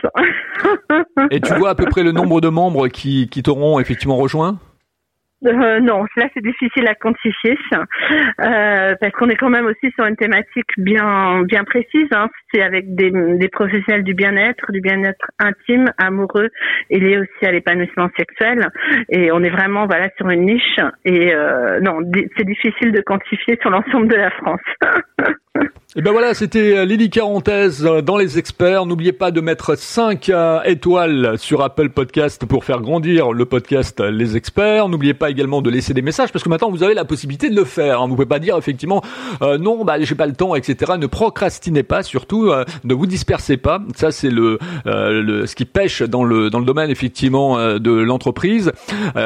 Et 1.31 1.39
tu 1.39 1.53
vois 1.55 1.69
à 1.69 1.75
peu 1.75 1.85
près 1.85 2.03
le 2.03 2.11
nombre 2.11 2.41
de 2.41 2.49
membres 2.49 2.87
qui, 2.87 3.27
qui 3.29 3.43
t'auront 3.43 3.79
effectivement 3.79 4.17
rejoint? 4.17 4.59
Euh, 5.45 5.79
non, 5.81 6.05
là 6.15 6.29
c'est 6.33 6.43
difficile 6.43 6.87
à 6.87 6.95
quantifier 6.95 7.57
euh, 7.73 8.95
parce 8.99 9.13
qu'on 9.13 9.29
est 9.29 9.35
quand 9.35 9.49
même 9.49 9.65
aussi 9.65 9.91
sur 9.95 10.05
une 10.05 10.15
thématique 10.15 10.69
bien 10.77 11.43
bien 11.43 11.63
précise. 11.63 12.07
Hein. 12.11 12.29
C'est 12.53 12.61
avec 12.61 12.95
des, 12.95 13.11
des 13.11 13.49
professionnels 13.49 14.03
du 14.03 14.13
bien-être, 14.13 14.71
du 14.71 14.79
bien-être 14.79 15.25
intime, 15.39 15.91
amoureux 15.97 16.49
et 16.89 16.99
lié 16.99 17.17
aussi 17.17 17.45
à 17.45 17.51
l'épanouissement 17.51 18.09
sexuel. 18.17 18.69
Et 19.09 19.31
on 19.31 19.43
est 19.43 19.49
vraiment 19.49 19.85
voilà 19.85 20.09
sur 20.17 20.29
une 20.29 20.45
niche. 20.45 20.79
Et 21.03 21.33
euh, 21.33 21.79
non, 21.81 21.99
c'est 22.37 22.45
difficile 22.45 22.91
de 22.91 23.01
quantifier 23.01 23.57
sur 23.61 23.69
l'ensemble 23.69 24.07
de 24.07 24.15
la 24.15 24.31
France. 24.31 24.61
Et 25.95 26.01
ben 26.01 26.11
voilà, 26.11 26.33
c'était 26.33 26.75
euh, 26.75 26.85
Lily 26.85 27.11
Carantaise 27.11 27.85
euh, 27.85 28.01
dans 28.01 28.17
les 28.17 28.39
experts. 28.39 28.87
N'oubliez 28.87 29.13
pas 29.13 29.29
de 29.29 29.41
mettre 29.41 29.77
5 29.77 30.27
euh, 30.29 30.59
étoiles 30.63 31.37
sur 31.37 31.61
Apple 31.61 31.89
Podcast 31.89 32.47
pour 32.47 32.65
faire 32.65 32.81
grandir 32.81 33.31
le 33.31 33.45
podcast 33.45 33.99
Les 33.99 34.35
Experts. 34.35 34.89
N'oubliez 34.89 35.13
pas 35.13 35.29
également 35.29 35.61
de 35.61 35.69
laisser 35.69 35.93
des 35.93 36.01
messages 36.01 36.31
parce 36.31 36.43
que 36.43 36.49
maintenant 36.49 36.71
vous 36.71 36.81
avez 36.81 36.95
la 36.95 37.05
possibilité 37.05 37.47
de 37.47 37.55
le 37.55 37.63
faire. 37.63 38.01
Hein. 38.01 38.07
Vous 38.07 38.15
pouvez 38.15 38.25
pas 38.25 38.39
dire 38.39 38.57
effectivement 38.57 39.03
non, 39.41 39.85
bah 39.85 39.97
j'ai 39.99 40.15
pas 40.15 40.25
le 40.25 40.33
temps, 40.33 40.55
etc. 40.55 40.93
Ne 40.97 41.05
procrastinez 41.05 41.83
pas, 41.83 42.01
surtout 42.01 42.51
ne 42.83 42.93
vous 42.93 43.05
dispersez 43.05 43.57
pas. 43.57 43.79
Ça 43.95 44.11
c'est 44.11 44.31
le, 44.31 44.57
le, 44.85 45.45
ce 45.45 45.55
qui 45.55 45.65
pêche 45.65 46.01
dans 46.01 46.23
le 46.23 46.49
dans 46.49 46.59
le 46.59 46.65
domaine 46.65 46.89
effectivement 46.89 47.57
de 47.77 47.91
l'entreprise 47.91 48.71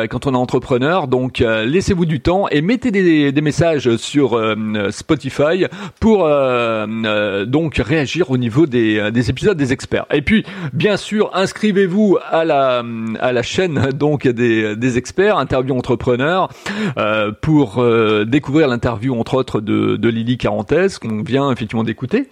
quand 0.10 0.28
on 0.28 0.34
est 0.34 0.38
entrepreneur. 0.38 1.08
Donc 1.08 1.40
laissez-vous 1.40 2.06
du 2.06 2.20
temps 2.20 2.50
et 2.50 2.62
mettez 2.62 2.92
des, 2.92 3.32
des 3.32 3.42
messages 3.42 3.96
sur 3.98 4.42
Spotify 4.90 5.66
pour 6.00 6.28
euh, 6.58 6.88
euh, 7.06 7.46
donc 7.46 7.76
réagir 7.76 8.32
au 8.32 8.38
niveau 8.38 8.65
des, 8.65 8.98
euh, 8.98 9.12
des 9.12 9.30
épisodes 9.30 9.58
des 9.58 9.74
experts. 9.74 10.06
Et 10.12 10.22
puis, 10.22 10.43
bien 10.74 10.98
sûr, 10.98 11.30
inscrivez-vous 11.34 12.17
à 12.30 12.46
la 12.46 12.84
à 13.20 13.32
la 13.32 13.43
chaîne 13.43 13.89
donc 13.93 14.28
des, 14.28 14.76
des 14.76 14.98
experts, 14.98 15.38
interview 15.38 15.76
entrepreneurs, 15.76 16.50
euh, 16.98 17.32
pour 17.41 17.84
découvrir 18.26 18.67
l'interview 18.67 19.17
entre 19.17 19.36
autres 19.36 19.62
de, 19.62 19.96
de 19.96 20.10
Lily 20.10 20.38
Carantès 20.38 20.98
qu'on 21.00 21.22
vient 21.22 21.52
effectivement 21.52 21.84
d'écouter. 21.84 22.28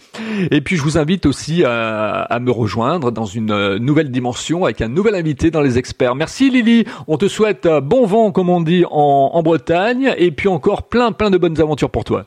Et 0.51 0.61
puis, 0.61 0.75
je 0.75 0.81
vous 0.81 0.97
invite 0.97 1.25
aussi 1.25 1.63
à, 1.63 2.21
à 2.21 2.39
me 2.39 2.51
rejoindre 2.51 3.11
dans 3.11 3.25
une 3.25 3.77
nouvelle 3.77 4.11
dimension 4.11 4.65
avec 4.65 4.81
un 4.81 4.87
nouvel 4.87 5.15
invité 5.15 5.51
dans 5.51 5.61
les 5.61 5.77
experts. 5.77 6.15
Merci 6.15 6.49
Lily, 6.49 6.85
on 7.07 7.17
te 7.17 7.27
souhaite 7.27 7.67
bon 7.83 8.05
vent 8.05 8.31
comme 8.31 8.49
on 8.49 8.61
dit 8.61 8.85
en, 8.89 9.31
en 9.33 9.43
Bretagne 9.43 10.13
et 10.17 10.31
puis 10.31 10.47
encore 10.47 10.83
plein 10.83 11.11
plein 11.11 11.29
de 11.29 11.37
bonnes 11.37 11.59
aventures 11.61 11.89
pour 11.89 12.03
toi. 12.03 12.25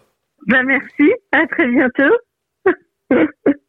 Ben 0.49 0.65
merci, 0.65 1.13
à 1.33 1.47
très 1.47 1.69
bientôt. 1.69 2.15